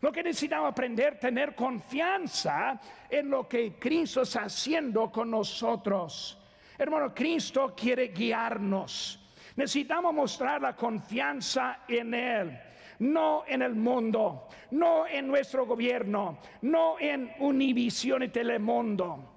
Lo 0.00 0.12
que 0.12 0.22
necesitamos 0.22 0.70
aprender, 0.70 1.18
tener 1.18 1.56
confianza 1.56 2.80
en 3.10 3.28
lo 3.28 3.48
que 3.48 3.76
Cristo 3.76 4.22
está 4.22 4.44
haciendo 4.44 5.10
con 5.10 5.32
nosotros. 5.32 6.38
Hermano, 6.78 7.12
Cristo 7.12 7.74
quiere 7.76 8.08
guiarnos. 8.08 9.17
Necesitamos 9.58 10.14
mostrar 10.14 10.62
la 10.62 10.76
confianza 10.76 11.80
en 11.88 12.14
Él 12.14 12.60
no 13.00 13.44
en 13.46 13.62
el 13.62 13.74
mundo, 13.74 14.48
no 14.72 15.06
en 15.06 15.26
nuestro 15.26 15.66
gobierno, 15.66 16.38
no 16.62 16.98
en 16.98 17.32
Univisión 17.40 18.22
y 18.22 18.28
Telemundo. 18.28 19.34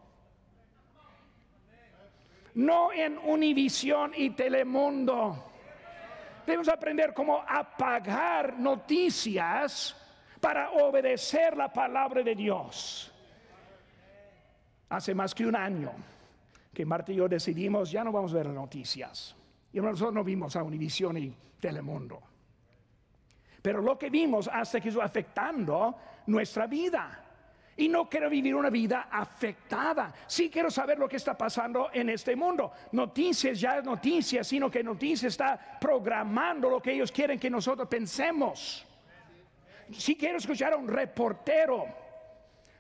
No 2.56 2.92
en 2.92 3.18
Univisión 3.18 4.12
y 4.16 4.32
Telemundo. 4.32 5.52
Debemos 6.46 6.70
aprender 6.70 7.14
cómo 7.14 7.44
apagar 7.48 8.58
noticias 8.58 9.96
para 10.40 10.72
obedecer 10.72 11.56
la 11.56 11.72
palabra 11.72 12.24
de 12.24 12.36
Dios. 12.36 13.12
Hace 14.90 15.14
más 15.14 15.34
que 15.34 15.46
un 15.46 15.56
año 15.56 15.92
que 16.74 16.86
Marta 16.86 17.12
y 17.12 17.16
yo 17.16 17.28
decidimos, 17.28 17.92
ya 17.92 18.04
no 18.04 18.12
vamos 18.12 18.34
a 18.34 18.38
ver 18.38 18.48
noticias. 18.48 19.36
Y 19.74 19.80
nosotros 19.80 20.14
no 20.14 20.24
vimos 20.24 20.56
a 20.56 20.64
Univisión 20.64 21.18
y 21.18 21.34
Telemundo. 21.60 22.22
Pero 23.62 23.82
lo 23.82 23.98
que 23.98 24.10
vimos 24.10 24.50
hace 24.52 24.82
que 24.82 24.90
eso 24.90 25.02
afectando 25.02 25.96
nuestra 26.28 26.68
vida. 26.68 27.26
Y 27.78 27.88
no 27.88 28.10
quiero 28.10 28.30
vivir 28.30 28.54
una 28.56 28.70
vida 28.70 29.08
afectada. 29.10 30.14
Sí 30.28 30.50
quiero 30.50 30.70
saber 30.70 31.00
lo 31.00 31.08
que 31.08 31.16
está 31.16 31.38
pasando 31.38 31.90
en 31.94 32.10
este 32.10 32.36
mundo. 32.36 32.72
Noticias 32.92 33.60
ya 33.60 33.78
es 33.78 33.86
noticias, 33.86 34.46
sino 34.46 34.70
que 34.70 34.84
noticias 34.84 35.32
está 35.32 35.78
programando 35.80 36.70
lo 36.70 36.82
que 36.82 36.94
ellos 36.94 37.12
quieren 37.12 37.40
que 37.40 37.50
nosotros 37.50 37.88
pensemos. 37.88 38.86
Si 39.92 40.16
quiero 40.16 40.38
escuchar 40.38 40.74
a 40.74 40.78
un 40.78 40.88
reportero, 40.88 41.86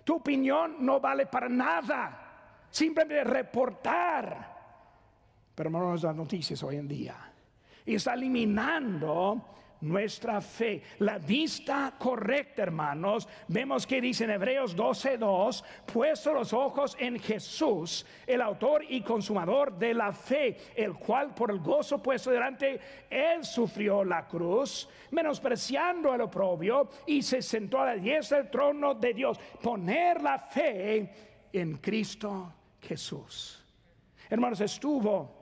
tu 0.03 0.15
opinión 0.15 0.77
no 0.79 0.99
vale 0.99 1.25
para 1.25 1.47
nada. 1.47 2.65
Simplemente 2.69 3.23
reportar 3.23 4.60
pero 5.55 5.69
hermanos, 5.69 6.03
las 6.03 6.15
noticias 6.15 6.61
hoy 6.63 6.77
en 6.77 6.87
día. 6.87 7.15
Está 7.85 8.13
eliminando 8.13 9.51
nuestra 9.81 10.41
fe. 10.41 10.81
La 10.99 11.17
vista 11.17 11.93
correcta, 11.97 12.63
hermanos, 12.63 13.27
vemos 13.47 13.85
que 13.85 13.99
dice 13.99 14.23
en 14.23 14.31
Hebreos 14.31 14.75
12:2, 14.75 15.63
puesto 15.91 16.33
los 16.33 16.53
ojos 16.53 16.95
en 16.99 17.19
Jesús, 17.19 18.05
el 18.25 18.41
autor 18.41 18.83
y 18.87 19.01
consumador 19.01 19.77
de 19.77 19.93
la 19.93 20.13
fe, 20.13 20.57
el 20.75 20.93
cual 20.93 21.33
por 21.33 21.51
el 21.51 21.59
gozo 21.59 22.01
puesto 22.01 22.31
delante, 22.31 22.79
él 23.09 23.43
sufrió 23.43 24.03
la 24.03 24.27
cruz, 24.27 24.87
menospreciando 25.11 26.13
el 26.13 26.21
oprobio, 26.21 26.89
y 27.05 27.21
se 27.21 27.41
sentó 27.41 27.81
a 27.81 27.87
la 27.87 27.95
diestra 27.95 28.37
del 28.37 28.49
trono 28.49 28.93
de 28.93 29.13
Dios. 29.13 29.39
Poner 29.61 30.21
la 30.21 30.39
fe 30.39 31.11
en 31.51 31.77
Cristo 31.77 32.53
Jesús. 32.79 33.57
Hermanos, 34.29 34.61
estuvo 34.61 35.40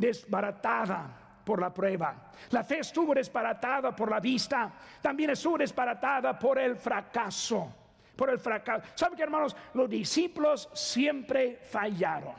desbaratada 0.00 1.42
por 1.44 1.60
la 1.60 1.72
prueba. 1.72 2.32
La 2.50 2.64
fe 2.64 2.78
estuvo 2.78 3.14
desbaratada 3.14 3.94
por 3.94 4.10
la 4.10 4.18
vista. 4.18 4.72
También 5.02 5.30
estuvo 5.30 5.58
desbaratada 5.58 6.38
por 6.38 6.58
el 6.58 6.76
fracaso. 6.76 7.74
Por 8.16 8.30
el 8.30 8.38
fracaso. 8.38 8.86
¿Saben 8.94 9.16
qué, 9.16 9.22
hermanos? 9.22 9.54
Los 9.74 9.88
discípulos 9.88 10.70
siempre 10.72 11.58
fallaron. 11.70 12.34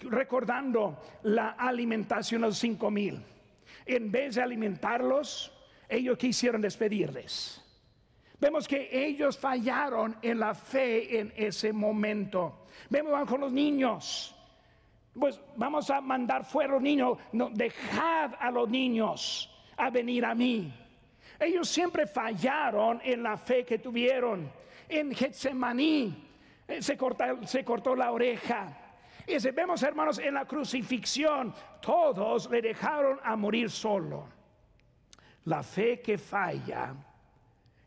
Recordando 0.00 1.02
la 1.24 1.50
alimentación 1.50 2.42
de 2.42 2.46
los 2.48 2.58
cinco 2.58 2.90
mil. 2.90 3.22
En 3.84 4.10
vez 4.10 4.36
de 4.36 4.42
alimentarlos, 4.42 5.52
ellos 5.88 6.16
quisieron 6.16 6.60
despedirles. 6.60 7.62
Vemos 8.38 8.66
que 8.66 8.88
ellos 8.92 9.36
fallaron 9.36 10.16
en 10.22 10.38
la 10.38 10.54
fe 10.54 11.20
en 11.20 11.32
ese 11.36 11.72
momento. 11.72 12.66
Vemos 12.88 13.28
con 13.28 13.40
los 13.40 13.52
niños 13.52 14.34
pues 15.18 15.40
vamos 15.56 15.90
a 15.90 16.00
mandar 16.00 16.44
fuera 16.44 16.70
a 16.70 16.74
los 16.74 16.82
niños, 16.82 17.18
no, 17.32 17.50
dejad 17.50 18.32
a 18.38 18.50
los 18.50 18.68
niños 18.68 19.50
a 19.76 19.90
venir 19.90 20.24
a 20.24 20.34
mí. 20.34 20.72
Ellos 21.38 21.68
siempre 21.68 22.06
fallaron 22.06 23.00
en 23.02 23.22
la 23.22 23.36
fe 23.36 23.64
que 23.64 23.78
tuvieron. 23.78 24.50
En 24.88 25.14
Getsemaní 25.14 26.28
eh, 26.68 26.82
se, 26.82 26.96
cortó 26.96 27.96
la 27.96 28.12
oreja. 28.12 28.76
Y 29.26 29.40
si 29.40 29.50
vemos, 29.50 29.82
hermanos, 29.82 30.18
en 30.18 30.34
la 30.34 30.44
crucifixión, 30.44 31.54
todos 31.80 32.50
le 32.50 32.60
dejaron 32.60 33.18
a 33.22 33.36
morir 33.36 33.70
solo. 33.70 34.28
La 35.44 35.62
fe 35.62 36.00
que 36.00 36.18
falla 36.18 36.94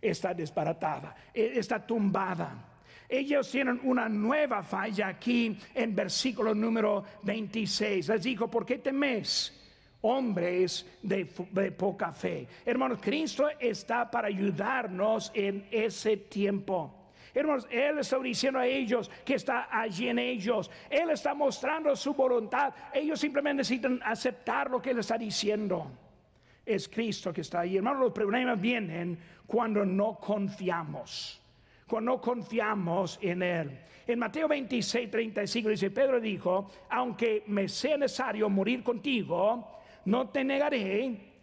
está 0.02 0.34
desbaratada, 0.34 1.16
eh, 1.34 1.54
está 1.56 1.86
tumbada. 1.86 2.73
Ellos 3.10 3.50
tienen 3.52 3.80
una 3.84 4.08
nueva 4.10 4.64
falla 4.64 5.08
aquí 5.08 5.58
en 5.74 5.96
versículo 5.96 6.54
número 6.56 7.04
26. 7.24 8.08
Les 8.08 8.24
dijo, 8.24 8.50
¿por 8.50 8.66
qué 8.66 8.80
teméis? 8.80 9.60
hombres 10.04 10.86
de, 11.02 11.26
poca 11.72 12.12
fe. 12.12 12.48
Hermanos, 12.66 13.00
Cristo 13.02 13.48
está 13.60 14.10
para 14.10 14.28
ayudarnos 14.28 15.32
en 15.34 15.66
ese 15.72 16.18
tiempo. 16.18 16.94
Hermanos, 17.34 17.68
Él 17.72 18.00
está 18.00 18.20
diciendo 18.20 18.60
a 18.60 18.68
ellos 18.68 19.10
que 19.26 19.36
está 19.36 19.68
allí 19.72 20.10
en 20.10 20.20
ellos. 20.20 20.70
Él 20.90 21.10
está 21.10 21.34
mostrando 21.34 21.96
su 21.96 22.14
voluntad. 22.14 22.74
Ellos 22.94 23.20
simplemente 23.20 23.62
necesitan 23.62 24.00
aceptar 24.04 24.70
lo 24.70 24.82
que 24.82 24.92
Él 24.92 25.00
está 25.00 25.18
diciendo. 25.18 25.90
Es 26.66 26.88
Cristo 26.88 27.34
que 27.34 27.42
está 27.42 27.62
ahí. 27.62 27.78
Hermanos, 27.78 28.02
los 28.02 28.12
problemas 28.12 28.60
vienen 28.60 29.18
cuando 29.48 29.86
no 29.86 30.16
confiamos 30.16 31.43
no 32.02 32.20
confiamos 32.22 33.20
en 33.22 33.44
Él. 33.44 33.80
En 34.06 34.20
Mateo 34.20 34.48
26, 34.48 35.10
35 35.10 35.70
dice, 35.70 35.92
Pedro 35.92 36.20
dijo, 36.20 36.70
aunque 36.90 37.44
me 37.48 37.70
sea 37.70 37.98
necesario 37.98 38.50
morir 38.50 38.84
contigo, 38.84 39.80
no 40.06 40.30
te 40.30 40.44
negaré. 40.44 41.34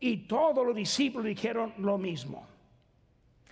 Y 0.00 0.16
todos 0.26 0.66
los 0.66 0.74
discípulos 0.74 1.26
dijeron 1.26 1.74
lo 1.78 1.96
mismo. 1.96 2.46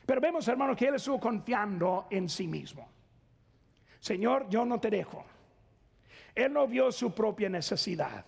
Pero 0.04 0.20
vemos, 0.20 0.46
hermanos, 0.48 0.76
que 0.76 0.88
Él 0.88 0.94
estuvo 0.94 1.20
confiando 1.20 2.06
en 2.11 2.28
sí 2.28 2.46
mismo. 2.46 2.88
Señor, 4.00 4.48
yo 4.48 4.64
no 4.64 4.78
te 4.80 4.90
dejo. 4.90 5.24
Él 6.34 6.52
no 6.52 6.66
vio 6.66 6.92
su 6.92 7.12
propia 7.12 7.48
necesidad. 7.48 8.24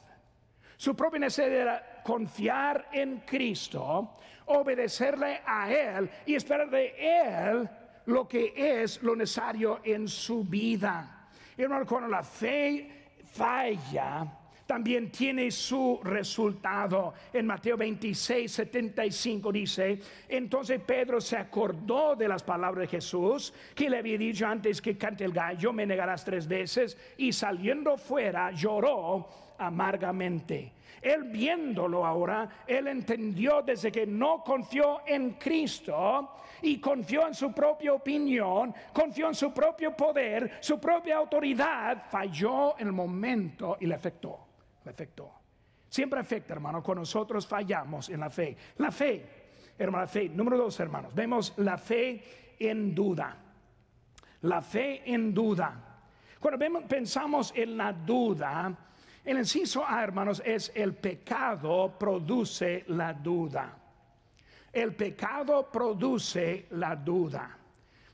Su 0.77 0.97
propia 0.97 1.21
necesidad 1.21 1.53
era 1.53 2.03
confiar 2.03 2.89
en 2.93 3.21
Cristo, 3.21 4.17
obedecerle 4.47 5.41
a 5.45 5.71
Él 5.71 6.11
y 6.27 6.35
esperar 6.35 6.71
de 6.71 6.95
Él 6.99 7.69
lo 8.11 8.29
que 8.29 8.53
es 8.57 9.03
lo 9.03 9.17
necesario 9.17 9.81
en 9.85 10.09
su 10.09 10.45
vida. 10.45 11.29
Hermano, 11.57 11.87
cuando 11.87 12.09
la 12.09 12.23
fe 12.23 13.13
falla, 13.33 14.27
también 14.67 15.11
tiene 15.11 15.51
su 15.51 16.01
resultado. 16.05 17.13
En 17.33 17.47
Mateo 17.47 17.77
26, 17.77 18.51
75 18.51 19.51
dice, 19.51 19.99
entonces 20.29 20.81
Pedro 20.81 21.21
se 21.21 21.37
acordó 21.37 22.15
de 22.15 22.29
las 22.29 22.43
palabras 22.43 22.83
de 22.83 22.97
Jesús, 22.97 23.53
que 23.75 23.91
le 23.91 23.99
había 23.99 24.17
dicho 24.17 24.47
antes 24.47 24.81
que 24.81 24.97
cante 24.97 25.25
el 25.25 25.33
gallo, 25.33 25.73
me 25.73 25.87
negarás 25.87 26.25
tres 26.25 26.47
veces, 26.47 26.97
y 27.17 27.33
saliendo 27.33 27.97
fuera 27.97 28.53
lloró 28.53 29.50
amargamente. 29.61 30.73
Él 31.01 31.25
viéndolo 31.25 32.05
ahora, 32.05 32.65
él 32.67 32.89
entendió 32.89 33.63
desde 33.63 33.91
que 33.91 34.07
no 34.07 34.43
confió 34.45 35.01
en 35.07 35.33
Cristo 35.35 36.37
y 36.63 36.79
confió 36.79 37.27
en 37.27 37.35
su 37.35 37.53
propia 37.53 37.95
opinión, 37.95 38.75
confió 38.93 39.29
en 39.29 39.35
su 39.35 39.53
propio 39.53 39.97
poder, 39.97 40.59
su 40.61 40.79
propia 40.79 41.17
autoridad, 41.17 42.05
falló 42.11 42.79
en 42.79 42.89
el 42.89 42.93
momento 42.93 43.79
y 43.81 43.87
le 43.87 43.95
afectó, 43.95 44.39
le 44.85 44.91
afectó. 44.91 45.33
Siempre 45.89 46.21
afecta, 46.21 46.53
hermano, 46.55 46.83
cuando 46.83 47.01
nosotros 47.01 47.47
fallamos 47.47 48.11
en 48.11 48.21
la 48.21 48.31
fe. 48.31 48.57
La 48.77 48.93
fe, 48.93 49.25
hermano, 49.77 50.03
la 50.03 50.09
fe. 50.09 50.29
Número 50.29 50.57
dos, 50.57 50.79
hermanos, 50.79 51.15
vemos 51.15 51.55
la 51.57 51.77
fe 51.79 52.57
en 52.59 52.95
duda. 52.95 53.37
La 54.43 54.63
fe 54.63 55.03
en 55.11 55.35
duda. 55.35 55.91
Cuando 56.39 56.87
pensamos 56.87 57.53
en 57.57 57.77
la 57.77 57.93
duda, 57.93 58.75
el 59.25 59.39
inciso 59.39 59.85
A, 59.87 60.03
hermanos, 60.03 60.43
es 60.45 60.73
el 60.75 60.95
pecado 60.95 61.97
produce 61.99 62.85
la 62.89 63.13
duda. 63.13 63.77
El 64.73 64.95
pecado 64.95 65.71
produce 65.71 66.67
la 66.71 66.97
duda. 66.97 67.57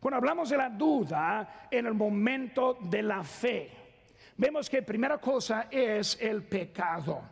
Cuando 0.00 0.16
hablamos 0.16 0.48
de 0.50 0.56
la 0.56 0.70
duda 0.70 1.68
en 1.70 1.86
el 1.86 1.94
momento 1.94 2.78
de 2.80 3.02
la 3.02 3.22
fe, 3.22 3.70
vemos 4.36 4.68
que 4.68 4.82
primera 4.82 5.18
cosa 5.18 5.68
es 5.70 6.18
el 6.20 6.42
pecado. 6.44 7.22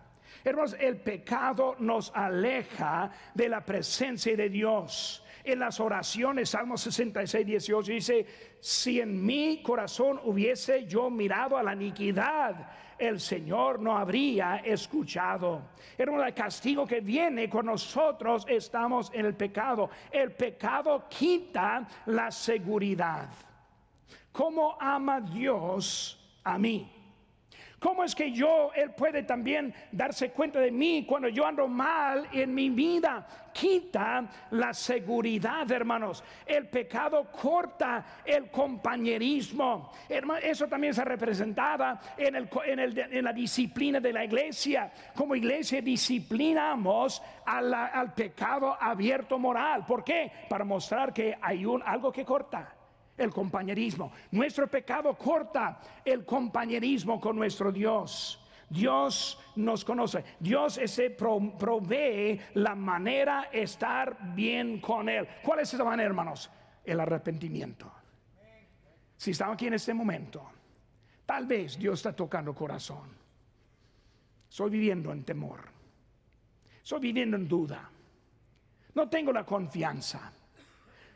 Hermanos, 0.45 0.77
el 0.79 0.99
pecado 0.99 1.77
nos 1.79 2.13
aleja 2.15 3.11
de 3.33 3.49
la 3.49 3.65
presencia 3.65 4.37
de 4.37 4.49
Dios. 4.51 5.24
En 5.45 5.59
las 5.59 5.79
oraciones, 5.79 6.49
Salmo 6.49 6.79
66, 6.79 7.47
18 7.47 7.93
dice, 7.93 8.27
si 8.61 8.99
en 8.99 9.25
mi 9.25 9.63
corazón 9.63 10.19
hubiese 10.25 10.87
yo 10.87 11.11
mirado 11.11 11.59
a 11.59 11.63
la 11.63 11.75
iniquidad, 11.75 12.71
el 12.99 13.21
Señor 13.21 13.79
no 13.79 13.95
habría 13.97 14.57
escuchado. 14.65 15.71
Era 15.99 16.27
el 16.27 16.33
castigo 16.35 16.87
que 16.87 17.01
viene 17.01 17.51
cuando 17.51 17.73
nosotros 17.73 18.47
estamos 18.49 19.11
en 19.13 19.27
el 19.27 19.35
pecado. 19.35 19.91
El 20.11 20.33
pecado 20.33 21.07
quita 21.11 21.87
la 22.07 22.31
seguridad. 22.31 23.29
¿Cómo 24.33 24.79
ama 24.81 25.21
Dios 25.21 26.41
a 26.43 26.57
mí? 26.57 26.94
¿Cómo 27.85 28.03
es 28.03 28.15
que 28.15 28.33
yo, 28.33 28.71
Él 28.75 28.93
puede 28.93 29.25
también 29.25 29.75
darse 29.93 30.31
cuenta 30.31 30.59
de 30.59 30.71
mí 30.71 31.05
cuando 31.07 31.29
yo 31.29 31.45
ando 31.45 31.69
mal 31.69 32.27
en 32.33 32.55
mi 32.55 32.71
vida? 32.71 33.27
Quita 33.53 34.27
la 34.53 34.73
seguridad, 34.73 35.71
hermanos. 35.71 36.25
El 36.47 36.67
pecado 36.71 37.31
corta 37.31 38.23
el 38.25 38.51
compañerismo. 38.51 39.93
Eso 40.09 40.67
también 40.67 40.95
se 40.95 41.05
representada 41.05 42.01
en, 42.17 42.37
el, 42.37 42.49
en, 43.11 43.23
la 43.23 43.35
disciplina 43.35 44.01
de 44.01 44.15
la 44.15 44.25
iglesia. 44.25 44.91
Como 45.15 45.35
iglesia 45.35 45.83
disciplinamos 45.83 47.21
al 47.45 48.15
pecado 48.15 48.79
abierto 48.81 49.39
moral. 49.39 49.85
¿Por 49.85 50.03
qué? 50.03 50.33
Para 50.49 50.65
mostrar 50.65 51.13
que 51.13 51.37
hay 51.39 51.67
un, 51.67 51.83
algo 51.85 52.11
que 52.11 52.25
corta 52.25 52.77
el 53.17 53.31
compañerismo. 53.31 54.13
Nuestro 54.31 54.69
pecado 54.69 55.17
corta 55.17 55.81
el 56.05 56.25
compañerismo 56.25 57.21
con 57.21 57.37
nuestro 57.37 57.71
Dios. 57.71 58.41
Dios 58.69 59.39
nos 59.57 59.85
conoce. 59.85 60.25
Dios 60.41 60.79
ese 60.79 61.11
provee 61.11 62.41
la 62.55 62.75
manera 62.75 63.49
de 63.53 63.63
estar 63.63 64.35
bien 64.35 64.81
con 64.81 65.09
Él. 65.09 65.29
¿Cuál 65.43 65.61
es 65.61 65.73
esa 65.73 65.85
manera, 65.85 66.09
hermanos? 66.09 66.51
El 66.85 67.01
arrepentimiento. 67.01 67.93
Si 69.17 69.31
estamos 69.31 69.55
aquí 69.55 69.69
en 69.69 69.75
este 69.75 69.95
momento, 69.95 70.51
tal 71.25 71.47
vez 71.47 71.79
Dios 71.79 72.01
está 72.01 72.15
tocando 72.15 72.55
corazón. 72.55 73.15
Estoy 74.49 74.71
viviendo 74.71 75.13
en 75.13 75.25
temor. 75.25 75.61
Estoy 76.83 77.01
viviendo 77.01 77.37
en 77.37 77.49
duda. 77.49 77.91
No 78.95 79.09
tengo 79.09 79.33
la 79.33 79.45
confianza. 79.45 80.33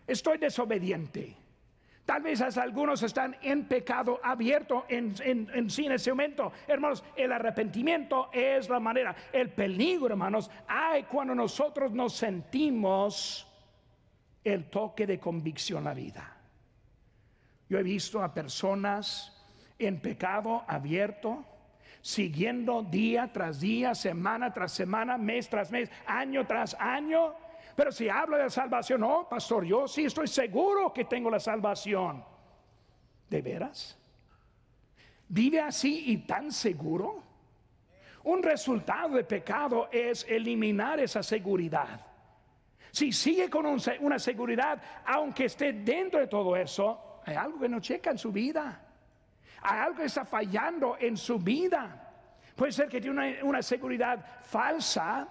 Estoy 0.07 0.39
desobediente 0.39 1.37
Tal 2.09 2.23
vez 2.23 2.41
algunos 2.57 3.03
están 3.03 3.37
en 3.43 3.67
pecado 3.67 4.19
abierto 4.23 4.87
en, 4.89 5.15
en, 5.21 5.47
en, 5.53 5.69
sí 5.69 5.85
en 5.85 5.93
ese 5.93 6.09
momento. 6.09 6.53
Hermanos, 6.67 7.05
el 7.15 7.31
arrepentimiento 7.31 8.31
es 8.33 8.71
la 8.71 8.81
manera. 8.81 9.15
El 9.31 9.51
peligro, 9.51 10.07
hermanos, 10.07 10.51
hay 10.67 11.03
cuando 11.03 11.35
nosotros 11.35 11.93
nos 11.93 12.15
sentimos 12.15 13.47
el 14.43 14.71
toque 14.71 15.07
de 15.07 15.21
convicción 15.21 15.87
a 15.87 15.91
la 15.91 15.95
vida. 15.95 16.37
Yo 17.69 17.79
he 17.79 17.83
visto 17.83 18.23
a 18.23 18.33
personas 18.33 19.47
en 19.79 20.01
pecado 20.01 20.65
abierto, 20.67 21.45
siguiendo 22.01 22.85
día 22.85 23.31
tras 23.35 23.61
día, 23.61 23.95
semana 23.95 24.55
tras 24.55 24.73
semana, 24.73 25.19
mes 25.19 25.51
tras 25.51 25.71
mes, 25.71 25.91
año 26.07 26.47
tras 26.47 26.75
año. 26.81 27.35
Pero 27.79 27.93
si 27.93 28.09
habla 28.09 28.39
de 28.39 28.51
salvación, 28.51 29.03
no, 29.03 29.29
pastor, 29.29 29.65
yo 29.65 29.87
sí 29.87 30.07
estoy 30.07 30.27
seguro 30.27 30.93
que 30.93 31.05
tengo 31.05 31.31
la 31.31 31.39
salvación. 31.39 32.25
¿De 33.31 33.41
veras? 33.41 33.97
¿Vive 35.29 35.61
así 35.61 36.11
y 36.11 36.17
tan 36.27 36.51
seguro? 36.51 37.23
Un 38.25 38.43
resultado 38.43 39.11
de 39.11 39.23
pecado 39.23 39.89
es 39.93 40.27
eliminar 40.29 40.99
esa 40.99 41.23
seguridad. 41.23 42.05
Si 42.91 43.13
sigue 43.13 43.49
con 43.49 43.65
una 43.65 44.19
seguridad, 44.19 44.83
aunque 45.07 45.45
esté 45.45 45.73
dentro 45.73 46.19
de 46.19 46.27
todo 46.27 46.57
eso, 46.57 47.21
hay 47.27 47.37
algo 47.37 47.61
que 47.61 47.69
no 47.69 47.79
checa 47.79 48.11
en 48.11 48.19
su 48.19 48.33
vida. 48.33 48.85
Hay 49.63 49.79
algo 49.79 49.99
que 49.99 50.07
está 50.07 50.25
fallando 50.25 50.97
en 50.99 51.17
su 51.17 51.39
vida. 51.39 52.13
Puede 52.57 52.73
ser 52.73 52.89
que 52.89 53.01
tiene 53.01 53.41
una, 53.41 53.63
seguridad 53.63 54.43
falsa, 54.43 55.29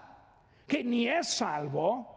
que 0.66 0.82
ni 0.82 1.10
es 1.10 1.28
salvo, 1.28 2.14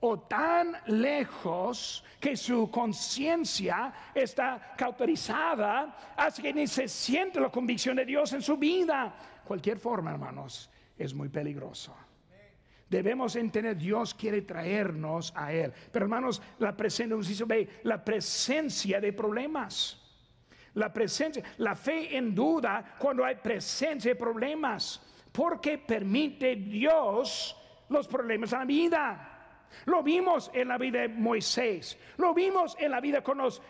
o 0.00 0.20
tan 0.20 0.76
lejos 0.86 2.04
que 2.20 2.36
su 2.36 2.70
conciencia 2.70 3.92
está 4.14 4.74
cauterizada, 4.76 6.14
así 6.16 6.42
que 6.42 6.52
ni 6.52 6.66
se 6.66 6.88
siente 6.88 7.40
la 7.40 7.50
convicción 7.50 7.96
de 7.96 8.04
Dios 8.04 8.32
en 8.32 8.42
su 8.42 8.56
vida. 8.56 9.14
Cualquier 9.44 9.78
forma, 9.78 10.10
hermanos, 10.10 10.70
es 10.98 11.14
muy 11.14 11.28
peligroso. 11.28 11.94
Debemos 12.88 13.34
entender, 13.34 13.76
Dios 13.76 14.14
quiere 14.14 14.42
traernos 14.42 15.32
a 15.34 15.52
Él. 15.52 15.72
Pero 15.90 16.04
hermanos, 16.04 16.40
la 16.58 16.76
presencia, 16.76 17.16
la 17.82 18.04
presencia 18.04 19.00
de 19.00 19.12
problemas. 19.12 20.02
La 20.74 20.92
presencia, 20.92 21.42
la 21.58 21.74
fe 21.74 22.16
en 22.16 22.34
duda 22.34 22.96
cuando 22.98 23.24
hay 23.24 23.36
presencia 23.36 24.12
de 24.12 24.16
problemas. 24.16 25.02
Porque 25.32 25.78
permite 25.78 26.54
Dios 26.54 27.56
los 27.88 28.06
problemas 28.06 28.52
en 28.52 28.58
la 28.58 28.64
vida. 28.64 29.35
Lo 29.86 30.02
vimos 30.02 30.50
en 30.54 30.68
la 30.68 30.78
vida 30.78 31.00
de 31.00 31.08
Moisés, 31.08 31.98
lo 32.16 32.34
vimos 32.34 32.76
en 32.78 32.90
la 32.90 33.00
vida 33.00 33.22
con 33.22 33.38
los, 33.38 33.60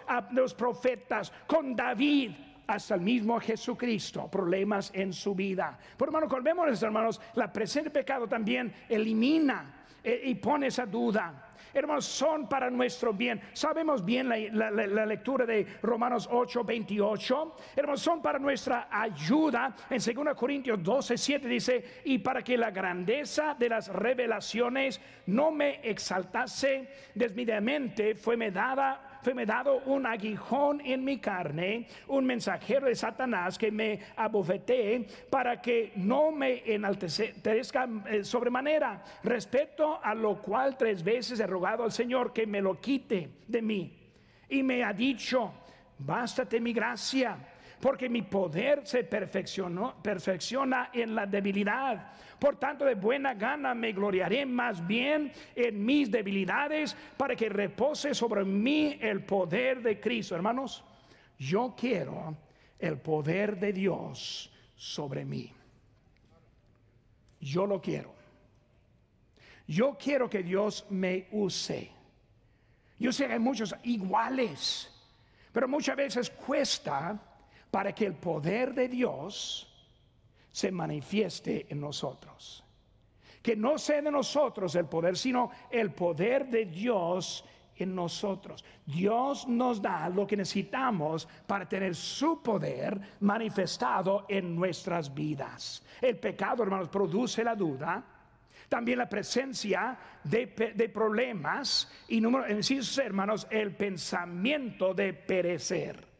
profetas, 0.56 1.32
con 1.46 1.74
David, 1.74 2.32
hasta 2.66 2.94
el 2.94 3.00
mismo 3.00 3.38
Jesucristo, 3.40 4.28
problemas 4.28 4.90
en 4.94 5.12
su 5.12 5.34
vida. 5.34 5.78
Por 5.96 6.08
hermano, 6.08 6.26
vemos, 6.42 6.82
hermanos, 6.82 7.20
la 7.34 7.52
presencia 7.52 7.90
de 7.90 8.00
pecado 8.00 8.26
también 8.26 8.72
elimina 8.88 9.84
eh, 10.02 10.22
y 10.24 10.34
pone 10.36 10.68
esa 10.68 10.86
duda. 10.86 11.45
Hermanos, 11.78 12.06
son 12.06 12.48
para 12.48 12.70
nuestro 12.70 13.12
bien. 13.12 13.38
Sabemos 13.52 14.02
bien 14.02 14.30
la, 14.30 14.70
lectura 15.04 15.44
de 15.44 15.66
Romanos 15.82 16.26
8, 16.32 16.64
28. 16.64 17.56
Hermanos, 17.76 18.00
son 18.00 18.22
para 18.22 18.38
nuestra 18.38 18.88
ayuda. 18.90 19.76
En 19.90 19.98
2 19.98 20.34
Corintios 20.34 20.82
12, 20.82 21.18
7 21.18 21.46
dice, 21.46 21.84
y 22.04 22.18
para 22.18 22.42
que 22.42 22.56
la 22.56 22.70
grandeza 22.70 23.54
de 23.58 23.68
las 23.68 23.88
revelaciones 23.88 25.02
no 25.26 25.50
me 25.50 25.80
exaltase 25.82 26.88
desmedidamente, 27.14 28.14
fue 28.14 28.38
me 28.38 28.50
dada 28.50 29.05
me 29.34 29.46
dado 29.46 29.80
un 29.86 30.06
aguijón 30.06 30.80
en 30.80 31.04
mi 31.04 31.18
carne, 31.18 31.88
un 32.08 32.24
mensajero 32.24 32.86
de 32.86 32.94
Satanás 32.94 33.58
que 33.58 33.70
me 33.70 34.00
abofetee 34.16 35.06
para 35.30 35.60
que 35.60 35.92
no 35.96 36.30
me 36.32 36.62
enaltezca 36.64 37.88
eh, 38.06 38.24
sobremanera. 38.24 39.02
Respecto 39.22 40.00
a 40.02 40.14
lo 40.14 40.40
cual 40.40 40.76
tres 40.76 41.02
veces 41.02 41.40
he 41.40 41.46
rogado 41.46 41.84
al 41.84 41.92
Señor 41.92 42.32
que 42.32 42.46
me 42.46 42.60
lo 42.60 42.80
quite 42.80 43.30
de 43.46 43.62
mí. 43.62 43.92
Y 44.48 44.62
me 44.62 44.84
ha 44.84 44.92
dicho, 44.92 45.52
bástate 45.98 46.60
mi 46.60 46.72
gracia 46.72 47.38
porque 47.80 48.08
mi 48.08 48.22
poder 48.22 48.86
se 48.86 49.04
perfeccionó, 49.04 49.94
perfecciona 50.02 50.90
en 50.92 51.14
la 51.14 51.26
debilidad. 51.26 52.12
Por 52.38 52.56
tanto, 52.56 52.84
de 52.84 52.94
buena 52.94 53.34
gana 53.34 53.74
me 53.74 53.92
gloriaré 53.92 54.44
más 54.46 54.86
bien 54.86 55.32
en 55.54 55.84
mis 55.84 56.10
debilidades 56.10 56.96
para 57.16 57.34
que 57.36 57.48
repose 57.48 58.14
sobre 58.14 58.44
mí 58.44 58.98
el 59.00 59.24
poder 59.24 59.82
de 59.82 60.00
Cristo. 60.00 60.34
Hermanos, 60.34 60.84
yo 61.38 61.74
quiero 61.76 62.36
el 62.78 62.98
poder 62.98 63.58
de 63.58 63.72
Dios 63.72 64.50
sobre 64.74 65.24
mí. 65.24 65.52
Yo 67.40 67.66
lo 67.66 67.80
quiero. 67.80 68.14
Yo 69.66 69.96
quiero 69.98 70.28
que 70.30 70.42
Dios 70.42 70.86
me 70.90 71.26
use. 71.32 71.90
Yo 72.98 73.12
sé 73.12 73.26
que 73.26 73.34
hay 73.34 73.38
muchos 73.38 73.74
iguales, 73.82 74.90
pero 75.52 75.68
muchas 75.68 75.96
veces 75.96 76.30
cuesta 76.30 77.20
para 77.76 77.94
que 77.94 78.06
el 78.06 78.14
poder 78.14 78.72
de 78.72 78.88
Dios 78.88 79.70
se 80.50 80.72
manifieste 80.72 81.66
en 81.68 81.78
nosotros. 81.78 82.64
Que 83.42 83.54
no 83.54 83.76
sea 83.76 84.00
de 84.00 84.10
nosotros 84.10 84.74
el 84.76 84.86
poder, 84.86 85.14
sino 85.14 85.50
el 85.70 85.92
poder 85.92 86.48
de 86.48 86.64
Dios 86.64 87.44
en 87.76 87.94
nosotros. 87.94 88.64
Dios 88.86 89.46
nos 89.46 89.82
da 89.82 90.08
lo 90.08 90.26
que 90.26 90.38
necesitamos 90.38 91.28
para 91.46 91.68
tener 91.68 91.94
su 91.94 92.42
poder 92.42 92.98
manifestado 93.20 94.24
en 94.26 94.56
nuestras 94.56 95.12
vidas. 95.12 95.84
El 96.00 96.16
pecado, 96.16 96.62
hermanos, 96.62 96.88
produce 96.88 97.44
la 97.44 97.54
duda. 97.54 98.02
También 98.70 98.96
la 98.96 99.06
presencia 99.10 99.98
de, 100.24 100.46
problemas 100.94 101.92
y, 102.08 102.22
número, 102.22 102.46
en 102.46 102.60
hermanos, 103.04 103.46
el 103.50 103.76
pensamiento 103.76 104.94
de 104.94 105.12
perecer 105.12 106.15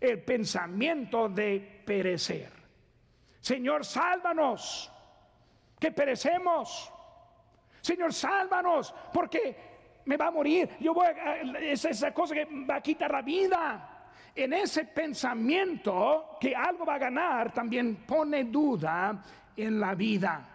el 0.00 0.22
pensamiento 0.22 1.28
de 1.28 1.82
perecer. 1.84 2.50
Señor, 3.40 3.84
sálvanos, 3.84 4.90
que 5.78 5.92
perecemos. 5.92 6.92
Señor, 7.80 8.12
sálvanos, 8.12 8.94
porque 9.12 9.56
me 10.04 10.16
va 10.16 10.26
a 10.26 10.30
morir. 10.30 10.68
Yo 10.80 10.94
voy 10.94 11.06
a, 11.06 11.36
es 11.60 11.84
esa 11.84 12.12
cosa 12.12 12.34
que 12.34 12.46
va 12.68 12.76
a 12.76 12.80
quitar 12.80 13.10
la 13.10 13.22
vida. 13.22 13.86
En 14.34 14.52
ese 14.52 14.84
pensamiento 14.84 16.36
que 16.40 16.54
algo 16.54 16.84
va 16.84 16.94
a 16.94 16.98
ganar, 16.98 17.52
también 17.52 18.04
pone 18.06 18.44
duda 18.44 19.22
en 19.56 19.80
la 19.80 19.94
vida. 19.94 20.49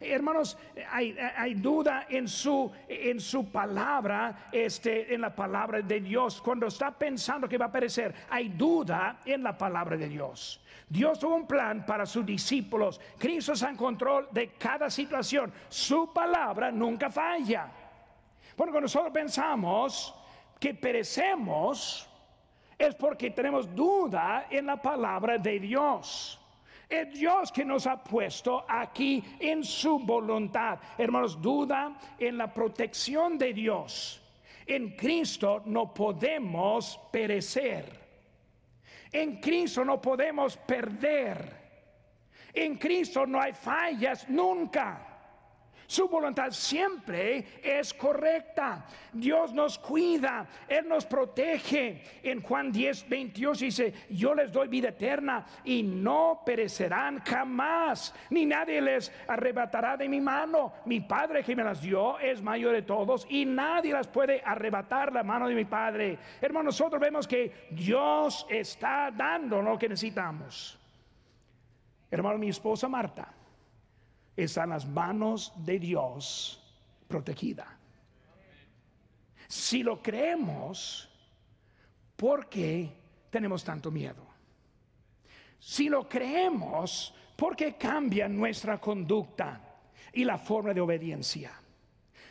Hermanos, 0.00 0.56
hay, 0.92 1.54
duda 1.54 2.06
en 2.08 2.28
su, 2.28 2.70
en 2.86 3.18
su 3.18 3.50
palabra, 3.50 4.48
este, 4.52 5.12
en 5.12 5.22
la 5.22 5.34
palabra 5.34 5.82
de 5.82 6.00
Dios. 6.00 6.40
Cuando 6.40 6.68
está 6.68 6.92
pensando 6.92 7.48
que 7.48 7.58
va 7.58 7.66
a 7.66 7.72
perecer, 7.72 8.14
hay 8.30 8.48
duda 8.50 9.20
en 9.24 9.42
la 9.42 9.58
palabra 9.58 9.96
de 9.96 10.08
Dios. 10.08 10.60
Dios 10.88 11.18
tuvo 11.18 11.34
un 11.34 11.46
plan 11.46 11.84
para 11.84 12.06
sus 12.06 12.24
discípulos. 12.24 13.00
Cristo 13.18 13.52
está 13.52 13.70
en 13.70 13.76
control 13.76 14.28
de 14.30 14.52
cada 14.52 14.88
situación. 14.88 15.52
Su 15.68 16.12
palabra 16.12 16.70
nunca 16.70 17.10
falla. 17.10 17.68
Cuando 18.56 18.80
nosotros 18.80 19.12
pensamos 19.12 20.14
que 20.60 20.74
perecemos, 20.74 22.08
es 22.78 22.94
porque 22.94 23.30
tenemos 23.30 23.74
duda 23.74 24.46
en 24.48 24.66
la 24.66 24.80
palabra 24.80 25.38
de 25.38 25.58
Dios. 25.58 26.40
Es 26.88 27.12
Dios 27.12 27.52
que 27.52 27.64
nos 27.64 27.86
ha 27.86 28.02
puesto 28.02 28.64
aquí 28.66 29.22
en 29.38 29.62
su 29.62 29.98
voluntad. 29.98 30.78
Hermanos, 30.96 31.40
duda 31.40 31.98
en 32.18 32.38
la 32.38 32.52
protección 32.52 33.36
de 33.36 33.52
Dios. 33.52 34.22
En 34.66 34.96
Cristo 34.96 35.62
no 35.66 35.92
podemos 35.92 36.98
perecer. 37.10 37.98
En 39.12 39.40
Cristo 39.40 39.84
no 39.84 40.00
podemos 40.00 40.56
perder. 40.56 41.56
En 42.54 42.76
Cristo 42.76 43.26
no 43.26 43.40
hay 43.40 43.52
fallas 43.52 44.28
nunca. 44.28 45.07
Su 45.88 46.06
voluntad 46.06 46.50
siempre 46.50 47.62
es 47.62 47.94
correcta. 47.94 48.84
Dios 49.10 49.54
nos 49.54 49.78
cuida, 49.78 50.46
Él 50.68 50.86
nos 50.86 51.06
protege. 51.06 52.02
En 52.22 52.42
Juan 52.42 52.70
10, 52.70 53.08
22 53.08 53.58
dice, 53.58 53.94
yo 54.10 54.34
les 54.34 54.52
doy 54.52 54.68
vida 54.68 54.90
eterna 54.90 55.46
y 55.64 55.82
no 55.82 56.42
perecerán 56.44 57.20
jamás, 57.20 58.14
ni 58.28 58.44
nadie 58.44 58.82
les 58.82 59.10
arrebatará 59.26 59.96
de 59.96 60.10
mi 60.10 60.20
mano. 60.20 60.74
Mi 60.84 61.00
Padre 61.00 61.42
que 61.42 61.56
me 61.56 61.64
las 61.64 61.80
dio 61.80 62.18
es 62.18 62.42
mayor 62.42 62.74
de 62.74 62.82
todos 62.82 63.26
y 63.30 63.46
nadie 63.46 63.94
las 63.94 64.08
puede 64.08 64.42
arrebatar 64.44 65.10
la 65.10 65.22
mano 65.22 65.48
de 65.48 65.54
mi 65.54 65.64
Padre. 65.64 66.18
Hermano, 66.42 66.64
nosotros 66.64 67.00
vemos 67.00 67.26
que 67.26 67.68
Dios 67.70 68.46
está 68.50 69.10
dando 69.10 69.62
lo 69.62 69.78
que 69.78 69.88
necesitamos. 69.88 70.78
Hermano, 72.10 72.36
mi 72.36 72.50
esposa 72.50 72.90
Marta 72.90 73.37
está 74.44 74.64
en 74.64 74.70
las 74.70 74.86
manos 74.86 75.52
de 75.56 75.78
Dios 75.78 76.62
protegida. 77.08 77.76
Si 79.48 79.82
lo 79.82 80.00
creemos, 80.00 81.08
¿por 82.16 82.48
qué 82.48 82.88
tenemos 83.30 83.64
tanto 83.64 83.90
miedo? 83.90 84.26
Si 85.58 85.88
lo 85.88 86.08
creemos, 86.08 87.12
¿por 87.34 87.56
qué 87.56 87.76
cambia 87.76 88.28
nuestra 88.28 88.78
conducta 88.78 89.60
y 90.12 90.24
la 90.24 90.38
forma 90.38 90.72
de 90.72 90.80
obediencia? 90.80 91.52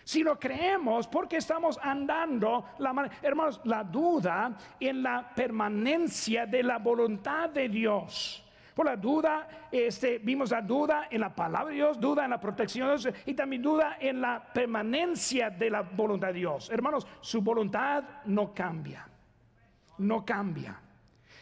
Si 0.05 0.23
lo 0.23 0.39
creemos, 0.39 1.07
¿por 1.07 1.27
qué 1.27 1.37
estamos 1.37 1.77
andando, 1.81 2.69
hermanos, 3.21 3.59
la 3.65 3.83
duda 3.83 4.57
en 4.79 5.03
la 5.03 5.33
permanencia 5.35 6.45
de 6.45 6.63
la 6.63 6.77
voluntad 6.77 7.49
de 7.49 7.67
Dios? 7.67 8.46
Por 8.77 8.85
la 8.85 8.95
duda, 8.95 9.47
este, 9.71 10.19
vimos 10.19 10.51
la 10.51 10.61
duda 10.61 11.07
en 11.09 11.21
la 11.21 11.33
palabra 11.33 11.69
de 11.69 11.77
Dios, 11.77 11.99
duda 11.99 12.25
en 12.25 12.29
la 12.29 12.39
protección 12.39 12.87
de 12.87 12.97
Dios 12.97 13.15
y 13.25 13.33
también 13.33 13.63
duda 13.63 13.97
en 13.99 14.21
la 14.21 14.53
permanencia 14.53 15.49
de 15.49 15.71
la 15.71 15.81
voluntad 15.81 16.27
de 16.27 16.35
Dios. 16.35 16.69
Hermanos, 16.69 17.07
su 17.19 17.41
voluntad 17.41 18.03
no 18.25 18.53
cambia, 18.53 19.07
no 19.97 20.23
cambia. 20.23 20.79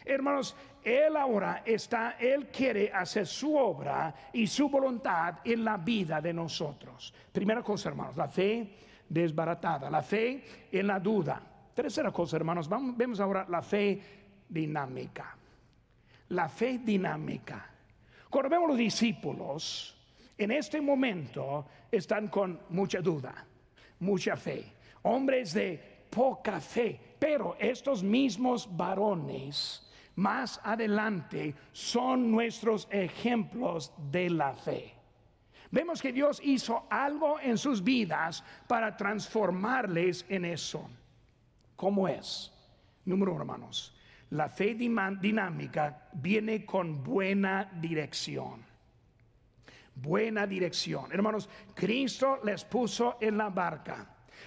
Hermanos, 0.02 0.56
Él 0.82 1.14
ahora 1.14 1.62
está, 1.66 2.12
Él 2.12 2.46
quiere 2.46 2.90
hacer 2.90 3.26
su 3.26 3.54
obra 3.54 4.14
y 4.32 4.46
su 4.46 4.70
voluntad 4.70 5.40
en 5.44 5.62
la 5.62 5.76
vida 5.76 6.22
de 6.22 6.32
nosotros. 6.32 7.12
Primera 7.30 7.62
cosa, 7.62 7.90
hermanos, 7.90 8.16
la 8.16 8.28
fe 8.28 8.78
desbaratada, 9.06 9.90
la 9.90 10.00
fe 10.00 10.42
en 10.72 10.86
la 10.86 10.98
duda. 10.98 11.42
Tercera 11.74 12.10
cosa, 12.10 12.36
hermanos, 12.36 12.66
vamos, 12.66 12.96
vemos 12.96 13.20
ahora 13.20 13.44
la 13.46 13.60
fe 13.60 14.00
dinámica. 14.48 15.36
La 16.30 16.48
fe 16.48 16.78
dinámica. 16.78 17.70
Cuando 18.28 18.50
vemos 18.50 18.68
los 18.68 18.78
discípulos, 18.78 19.96
en 20.36 20.50
este 20.50 20.80
momento 20.80 21.66
están 21.90 22.28
con 22.28 22.60
mucha 22.70 23.00
duda, 23.00 23.46
mucha 24.00 24.36
fe. 24.36 24.72
Hombres 25.02 25.54
de 25.54 25.96
poca 26.10 26.60
fe, 26.60 26.98
pero 27.18 27.56
estos 27.58 28.02
mismos 28.02 28.68
varones 28.76 29.86
más 30.16 30.60
adelante 30.64 31.54
son 31.72 32.30
nuestros 32.30 32.88
ejemplos 32.90 33.92
de 34.10 34.30
la 34.30 34.54
fe. 34.54 34.94
Vemos 35.70 36.00
que 36.00 36.12
Dios 36.12 36.40
hizo 36.42 36.86
algo 36.90 37.40
en 37.40 37.58
sus 37.58 37.82
vidas 37.82 38.42
para 38.66 38.96
transformarles 38.96 40.24
en 40.28 40.44
eso. 40.44 40.88
¿Cómo 41.76 42.08
es? 42.08 42.52
Número 43.04 43.32
uno, 43.32 43.42
hermanos. 43.42 43.95
La 44.30 44.48
fe 44.48 44.74
dinámica 44.74 46.08
viene 46.12 46.64
con 46.64 47.02
buena 47.02 47.70
dirección. 47.80 48.64
Buena 49.94 50.46
dirección. 50.46 51.12
Hermanos, 51.12 51.48
Cristo 51.74 52.40
les 52.44 52.64
puso 52.64 53.18
en 53.20 53.38
la 53.38 53.48
barca. 53.50 54.06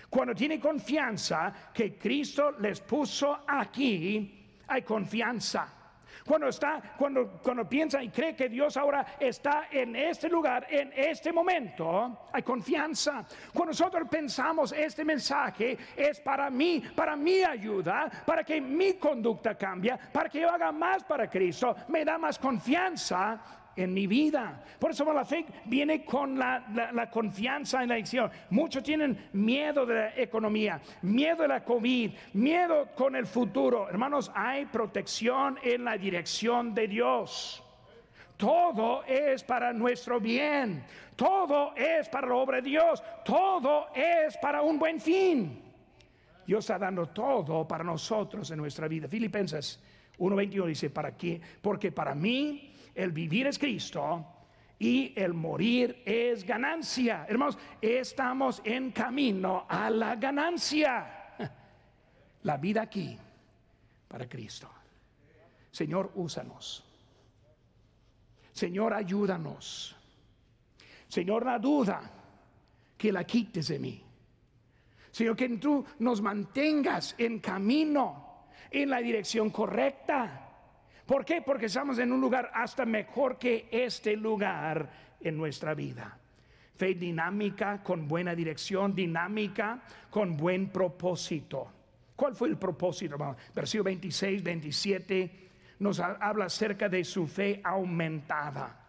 Cuando 0.09 0.36
tiene 0.36 0.59
confianza 0.59 1.71
que 1.73 1.97
Cristo 1.97 2.51
les 2.59 2.82
puso 2.82 3.45
aquí, 3.47 4.59
hay 4.67 4.82
confianza. 4.82 5.78
Cuando 6.26 6.47
está, 6.47 6.82
cuando, 6.97 7.39
cuando 7.41 7.67
piensa 7.67 8.01
y 8.01 8.09
cree 8.09 8.36
que 8.36 8.49
Dios 8.49 8.78
ahora 8.78 9.05
está 9.20 9.67
en 9.72 9.95
este 9.95 10.30
lugar, 10.30 10.67
en 10.70 10.91
este 10.95 11.32
momento, 11.32 12.28
hay 12.32 12.43
confianza. 12.43 13.26
Cuando 13.53 13.72
nosotros 13.72 14.07
pensamos 14.09 14.72
este 14.72 15.03
mensaje 15.03 15.78
es 15.95 16.20
para 16.22 16.49
mí, 16.49 16.82
para 16.95 17.15
mi 17.15 17.43
ayuda, 17.43 18.09
para 18.26 18.43
que 18.43 18.61
mi 18.61 18.93
conducta 18.93 19.55
cambie, 19.55 19.97
para 20.11 20.30
que 20.30 20.41
yo 20.41 20.49
haga 20.49 20.72
más 20.72 21.03
para 21.03 21.30
Cristo, 21.30 21.76
me 21.88 22.05
da 22.05 22.17
más 22.17 22.38
confianza 22.38 23.59
en 23.80 23.93
mi 23.93 24.07
vida. 24.07 24.61
Por 24.77 24.91
eso 24.91 25.11
la 25.13 25.23
fe 25.23 25.45
viene 25.65 26.03
con 26.03 26.38
la, 26.38 27.09
confianza 27.11 27.82
en 27.82 27.89
la 27.89 27.95
acción. 27.95 28.30
Muchos 28.49 28.84
tienen 28.84 29.30
miedo 29.34 29.86
de 29.86 29.95
la 29.95 30.17
economía, 30.17 30.82
miedo 31.01 31.43
de 31.43 31.47
la 31.47 31.63
COVID, 31.63 32.11
miedo 32.34 32.89
con 32.93 33.15
el 33.15 33.25
futuro. 33.25 33.89
Hermanos, 33.89 34.32
hay 34.36 34.65
protección 34.65 35.57
en 35.63 35.86
la 35.86 35.97
dirección 35.97 36.73
de 36.73 36.88
Dios. 36.88 37.63
Todo 38.36 39.03
es 39.05 39.43
para 39.43 39.71
nuestro 39.71 40.19
bien. 40.19 40.84
Todo 41.15 41.73
es 41.75 42.07
para 42.09 42.27
la 42.27 42.36
obra 42.36 42.57
de 42.57 42.69
Dios. 42.69 43.01
Todo 43.23 43.88
es 43.93 44.38
para 44.38 44.61
un 44.61 44.77
buen 44.77 44.99
fin. 44.99 45.63
Dios 46.45 46.65
está 46.65 46.77
dando 46.77 47.07
todo 47.07 47.67
para 47.67 47.84
nosotros 47.84 48.49
en 48.51 48.57
nuestra 48.57 48.88
vida. 48.88 49.07
Filipenses 49.07 49.80
1.21 50.17 50.65
dice, 50.65 50.89
¿para 50.89 51.15
qué? 51.15 51.39
Porque 51.61 51.91
para 51.91 52.13
mí 52.13 52.68
el 52.96 53.12
vivir 53.12 53.48
es 53.48 53.60
Cristo 53.60 54.26
y 54.80 55.14
el 55.16 55.34
morir 55.34 56.02
es 56.06 56.46
ganancia. 56.46 57.26
Hermanos, 57.28 57.58
estamos 57.82 58.62
en 58.64 58.92
camino 58.92 59.66
a 59.68 59.90
la 59.90 60.16
ganancia. 60.16 61.36
La 62.44 62.56
vida 62.56 62.84
aquí 62.84 63.18
para 64.08 64.28
Cristo. 64.30 64.70
Señor, 65.72 66.12
úsanos. 66.16 66.86
Señor, 68.54 68.94
ayúdanos. 68.94 69.96
Señor, 71.10 71.46
la 71.46 71.60
duda 71.60 72.02
que 72.98 73.12
la 73.12 73.26
quites 73.26 73.68
de 73.68 73.80
mí. 73.80 74.04
Señor, 75.12 75.36
que 75.36 75.50
tú 75.58 75.86
nos 76.00 76.22
mantengas 76.22 77.16
en 77.18 77.40
camino, 77.40 78.46
en 78.72 78.90
la 78.90 79.00
dirección 79.00 79.50
correcta 79.50 80.49
¿Por 81.10 81.26
qué? 81.26 81.41
Porque 81.41 81.66
estamos 81.66 81.97
en 81.97 82.12
un 82.12 82.22
lugar 82.22 82.51
hasta 82.53 82.86
mejor 82.86 83.39
que 83.39 83.68
este 83.72 84.16
lugar 84.16 84.88
en 85.20 85.36
nuestra 85.36 85.74
vida. 85.74 86.16
Fe 86.76 86.93
dinámica 86.93 87.82
con 87.82 88.07
buena 88.07 88.36
dirección, 88.36 88.93
dinámica 88.93 89.82
con 90.12 90.38
buen 90.38 90.70
propósito. 90.70 91.68
¿Cuál 92.16 92.36
fue 92.36 92.49
el 92.49 92.57
propósito? 92.57 93.18
Versículo 93.55 93.86
26, 93.86 94.43
27 94.43 95.32
nos 95.80 95.99
habla 95.99 96.45
acerca 96.45 96.88
de 96.88 97.03
su 97.03 97.26
fe 97.26 97.60
aumentada. 97.64 98.80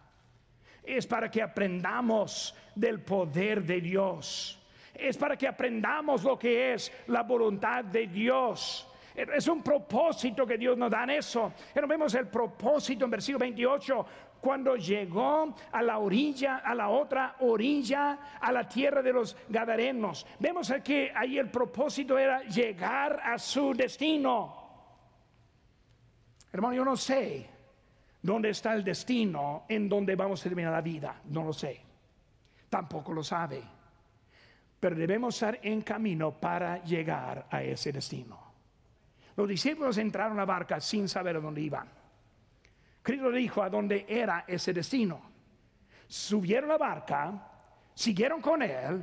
Es 0.84 1.06
para 1.06 1.30
que 1.30 1.40
aprendamos 1.40 2.54
del 2.74 3.00
poder 3.00 3.64
de 3.64 3.80
Dios. 3.80 4.62
Es 4.94 5.16
para 5.16 5.38
que 5.38 5.48
aprendamos 5.48 6.22
lo 6.22 6.38
que 6.38 6.74
es 6.74 6.92
la 7.06 7.22
voluntad 7.22 7.82
de 7.82 8.08
Dios 8.08 8.89
es 9.34 9.48
un 9.48 9.62
propósito 9.62 10.46
que 10.46 10.56
Dios 10.56 10.76
nos 10.76 10.90
da 10.90 11.04
en 11.04 11.10
eso. 11.10 11.52
Pero 11.74 11.86
vemos 11.86 12.14
el 12.14 12.28
propósito 12.28 13.04
en 13.04 13.10
versículo 13.10 13.40
28 13.40 14.06
cuando 14.40 14.76
llegó 14.76 15.54
a 15.70 15.82
la 15.82 15.98
orilla, 15.98 16.58
a 16.58 16.74
la 16.74 16.88
otra 16.88 17.36
orilla, 17.40 18.38
a 18.40 18.50
la 18.50 18.66
tierra 18.66 19.02
de 19.02 19.12
los 19.12 19.36
Gadarenos. 19.48 20.26
Vemos 20.38 20.72
que 20.82 21.12
ahí 21.14 21.38
el 21.38 21.50
propósito 21.50 22.18
era 22.18 22.42
llegar 22.44 23.20
a 23.22 23.38
su 23.38 23.74
destino. 23.74 24.56
Hermano, 26.52 26.74
yo 26.74 26.84
no 26.84 26.96
sé 26.96 27.48
dónde 28.22 28.50
está 28.50 28.74
el 28.74 28.82
destino 28.82 29.64
en 29.68 29.88
donde 29.88 30.16
vamos 30.16 30.40
a 30.40 30.44
terminar 30.44 30.72
la 30.72 30.80
vida. 30.80 31.20
No 31.26 31.44
lo 31.44 31.52
sé. 31.52 31.80
Tampoco 32.68 33.12
lo 33.12 33.22
sabe. 33.22 33.62
Pero 34.78 34.96
debemos 34.96 35.34
estar 35.34 35.58
en 35.62 35.82
camino 35.82 36.32
para 36.32 36.82
llegar 36.82 37.46
a 37.50 37.62
ese 37.62 37.92
destino. 37.92 38.49
Los 39.40 39.48
discípulos 39.48 39.96
entraron 39.96 40.34
a 40.34 40.42
la 40.42 40.44
barca 40.44 40.78
sin 40.80 41.08
saber 41.08 41.36
a 41.36 41.40
dónde 41.40 41.62
iban. 41.62 41.88
Cristo 43.00 43.30
dijo 43.30 43.62
a 43.62 43.70
dónde 43.70 44.04
era 44.06 44.44
ese 44.46 44.74
destino. 44.74 45.18
Subieron 46.06 46.68
a 46.68 46.74
la 46.74 46.78
barca, 46.78 47.48
siguieron 47.94 48.42
con 48.42 48.60
él, 48.60 49.02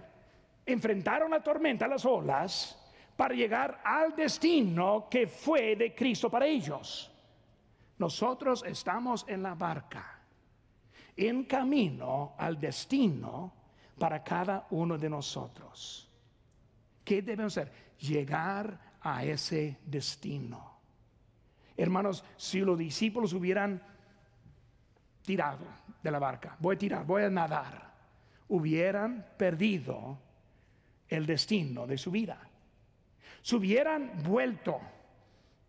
enfrentaron 0.63 1.31
la 1.31 1.41
tormenta, 1.41 1.88
las 1.88 2.05
olas, 2.05 2.77
para 3.15 3.33
llegar 3.33 3.81
al 3.83 4.15
destino 4.15 5.07
que 5.09 5.25
fue 5.25 5.75
de 5.75 5.95
Cristo 5.95 6.29
para 6.29 6.45
ellos. 6.45 7.11
Nosotros 7.97 8.63
estamos 8.67 9.25
en 9.27 9.41
la 9.41 9.55
barca, 9.55 10.21
en 11.15 11.45
camino 11.45 12.35
al 12.38 12.59
destino 12.59 13.53
para 13.97 14.23
cada 14.23 14.67
uno 14.69 14.99
de 14.99 15.09
nosotros. 15.09 16.07
¿Qué 17.03 17.23
debemos 17.23 17.57
hacer? 17.57 17.88
Llegar 17.97 18.86
a 19.10 19.24
ese 19.24 19.78
destino. 19.86 20.80
Hermanos, 21.78 22.26
si 22.36 22.60
los 22.60 22.78
discípulos 22.78 23.32
hubieran 23.32 23.82
tirado 25.22 25.66
de 26.03 26.12
la 26.12 26.20
barca, 26.20 26.58
voy 26.60 26.76
a 26.76 26.78
tirar, 26.78 27.05
voy 27.05 27.24
a 27.24 27.30
nadar, 27.30 27.93
hubieran 28.49 29.26
perdido 29.38 30.18
el 31.08 31.26
destino 31.26 31.88
de 31.88 31.97
su 31.97 32.12
vida. 32.12 32.38
Si 33.41 33.55
hubieran 33.55 34.12
vuelto, 34.24 34.78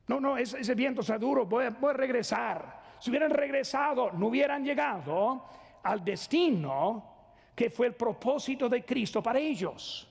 no, 0.08 0.18
no, 0.18 0.36
ese, 0.36 0.74
viento 0.74 1.02
está 1.02 1.16
duro, 1.16 1.46
voy 1.46 1.66
a, 1.66 1.70
voy 1.70 1.90
a 1.90 1.96
regresar. 1.96 2.82
Si 2.98 3.10
hubieran 3.10 3.30
regresado, 3.30 4.10
no 4.10 4.26
hubieran 4.26 4.64
llegado 4.64 5.44
al 5.84 6.04
destino 6.04 7.18
que 7.54 7.70
fue 7.70 7.86
el 7.86 7.94
propósito 7.94 8.68
de 8.68 8.84
Cristo 8.84 9.22
para 9.22 9.38
ellos. 9.38 10.07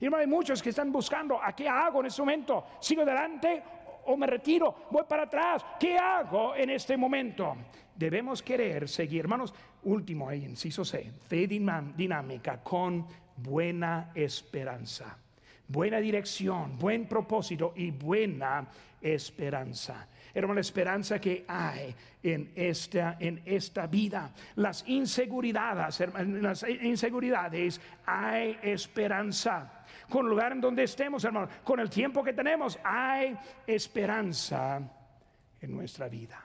Y 0.00 0.14
hay 0.14 0.26
muchos 0.26 0.62
que 0.62 0.70
están 0.70 0.92
buscando, 0.92 1.42
¿a 1.42 1.54
qué 1.54 1.68
hago 1.68 2.00
en 2.00 2.06
este 2.06 2.22
momento? 2.22 2.64
¿Sigo 2.80 3.02
adelante 3.02 3.62
o 4.06 4.16
me 4.16 4.26
retiro? 4.26 4.86
¿Voy 4.90 5.04
para 5.08 5.24
atrás? 5.24 5.64
¿Qué 5.78 5.96
hago 5.96 6.54
en 6.54 6.70
este 6.70 6.96
momento? 6.96 7.56
Debemos 7.94 8.42
querer 8.42 8.88
seguir, 8.88 9.20
hermanos. 9.20 9.52
Último 9.82 10.28
ahí, 10.28 10.44
inciso 10.44 10.84
C, 10.84 11.12
fe 11.28 11.46
dinámica 11.46 12.62
con 12.62 13.06
buena 13.36 14.10
esperanza. 14.14 15.16
buena 15.68 15.98
dirección, 15.98 16.78
buen 16.78 17.06
propósito 17.06 17.74
y 17.76 17.90
buena 17.90 18.66
esperanza. 19.00 20.08
Hermano, 20.34 20.54
la 20.54 20.60
esperanza 20.62 21.20
que 21.20 21.44
hay 21.46 21.94
en 22.22 22.52
esta, 22.54 23.16
en 23.20 23.42
esta 23.44 23.86
vida, 23.86 24.32
las 24.56 24.86
inseguridades, 24.88 26.02
las 26.16 26.64
inseguridades, 26.82 27.80
hay 28.06 28.58
esperanza. 28.62 29.77
Con 30.08 30.24
el 30.24 30.30
lugar 30.30 30.52
en 30.52 30.60
donde 30.60 30.84
estemos, 30.84 31.22
hermano, 31.24 31.48
con 31.64 31.80
el 31.80 31.90
tiempo 31.90 32.22
que 32.24 32.32
tenemos, 32.32 32.78
hay 32.82 33.36
esperanza 33.66 34.80
en 35.60 35.70
nuestra 35.72 36.08
vida. 36.08 36.42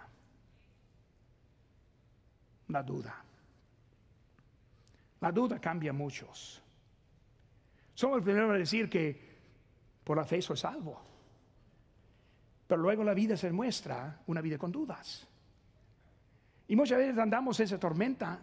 La 2.67 2.83
duda. 2.83 3.23
La 5.21 5.31
duda 5.31 5.59
cambia 5.59 5.91
a 5.91 5.93
muchos. 5.93 6.61
Somos 7.93 8.17
el 8.17 8.23
primero 8.23 8.51
a 8.51 8.57
decir 8.57 8.89
que 8.89 9.33
por 10.03 10.17
la 10.17 10.25
fe 10.25 10.41
soy 10.41 10.57
salvo. 10.57 11.01
Pero 12.67 12.81
luego 12.81 13.03
la 13.03 13.13
vida 13.13 13.37
se 13.37 13.51
muestra 13.51 14.21
una 14.27 14.41
vida 14.41 14.57
con 14.57 14.71
dudas. 14.71 15.27
Y 16.67 16.75
muchas 16.75 16.97
veces 16.97 17.17
andamos 17.17 17.59
esa 17.59 17.79
tormenta 17.79 18.39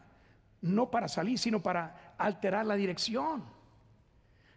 no 0.62 0.90
para 0.90 1.08
salir, 1.08 1.38
sino 1.38 1.62
para 1.62 2.14
alterar 2.16 2.66
la 2.66 2.74
dirección. 2.74 3.59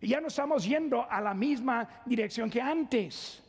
Y 0.03 0.09
ya 0.09 0.19
no 0.19 0.27
estamos 0.27 0.65
yendo 0.65 1.09
a 1.09 1.21
la 1.21 1.33
misma 1.33 1.87
dirección 2.05 2.49
que 2.49 2.59
antes. 2.59 3.41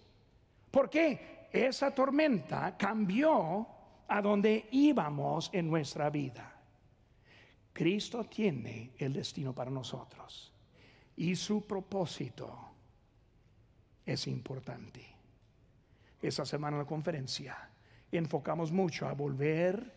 ¿Por 0.71 0.89
qué? 0.89 1.49
Esa 1.51 1.93
tormenta 1.93 2.77
cambió 2.77 3.67
a 4.07 4.23
donde 4.23 4.69
íbamos 4.71 5.51
en 5.53 5.69
nuestra 5.69 6.11
vida. 6.11 6.55
Cristo 7.73 8.27
tiene 8.27 8.93
el 8.99 9.15
destino 9.15 9.53
para 9.53 9.69
nosotros 9.69 10.53
y 11.17 11.35
su 11.35 11.67
propósito 11.67 12.57
es 14.07 14.29
importante. 14.29 15.05
Esa 16.23 16.47
semana 16.47 16.77
en 16.77 16.83
la 16.85 16.89
conferencia 16.89 17.69
enfocamos 18.13 18.71
mucho 18.71 19.09
a 19.09 19.13
volver 19.13 19.93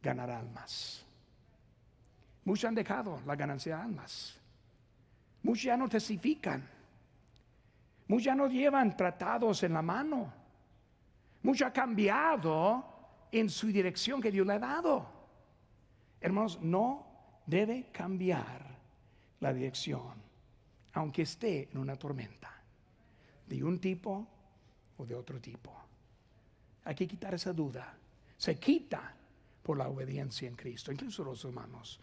a 0.00 0.04
ganar 0.06 0.30
almas. 0.30 1.04
Muchos 2.44 2.64
han 2.64 2.74
dejado 2.74 3.20
la 3.26 3.36
ganancia 3.36 3.76
de 3.76 3.82
almas. 3.82 4.38
Muchos 5.42 5.64
ya 5.64 5.76
no 5.76 5.88
testifican. 5.88 6.68
Muchos 8.08 8.24
ya 8.24 8.34
no 8.34 8.48
llevan 8.48 8.96
tratados 8.96 9.62
en 9.62 9.74
la 9.74 9.82
mano. 9.82 10.32
Mucho 11.42 11.66
ha 11.66 11.72
cambiado 11.72 12.84
en 13.30 13.48
su 13.48 13.68
dirección 13.68 14.20
que 14.20 14.30
Dios 14.30 14.46
le 14.46 14.54
ha 14.54 14.58
dado. 14.58 15.06
Hermanos, 16.20 16.60
no 16.60 17.06
debe 17.46 17.90
cambiar 17.92 18.78
la 19.40 19.52
dirección, 19.52 20.14
aunque 20.94 21.22
esté 21.22 21.68
en 21.70 21.78
una 21.78 21.96
tormenta, 21.96 22.52
de 23.46 23.62
un 23.62 23.78
tipo 23.78 24.26
o 24.96 25.06
de 25.06 25.14
otro 25.14 25.40
tipo. 25.40 25.72
Hay 26.84 26.94
que 26.94 27.06
quitar 27.06 27.34
esa 27.34 27.52
duda. 27.52 27.96
Se 28.36 28.58
quita 28.58 29.14
por 29.62 29.76
la 29.76 29.88
obediencia 29.88 30.48
en 30.48 30.56
Cristo. 30.56 30.90
Incluso 30.90 31.22
los 31.22 31.44
hermanos 31.44 32.00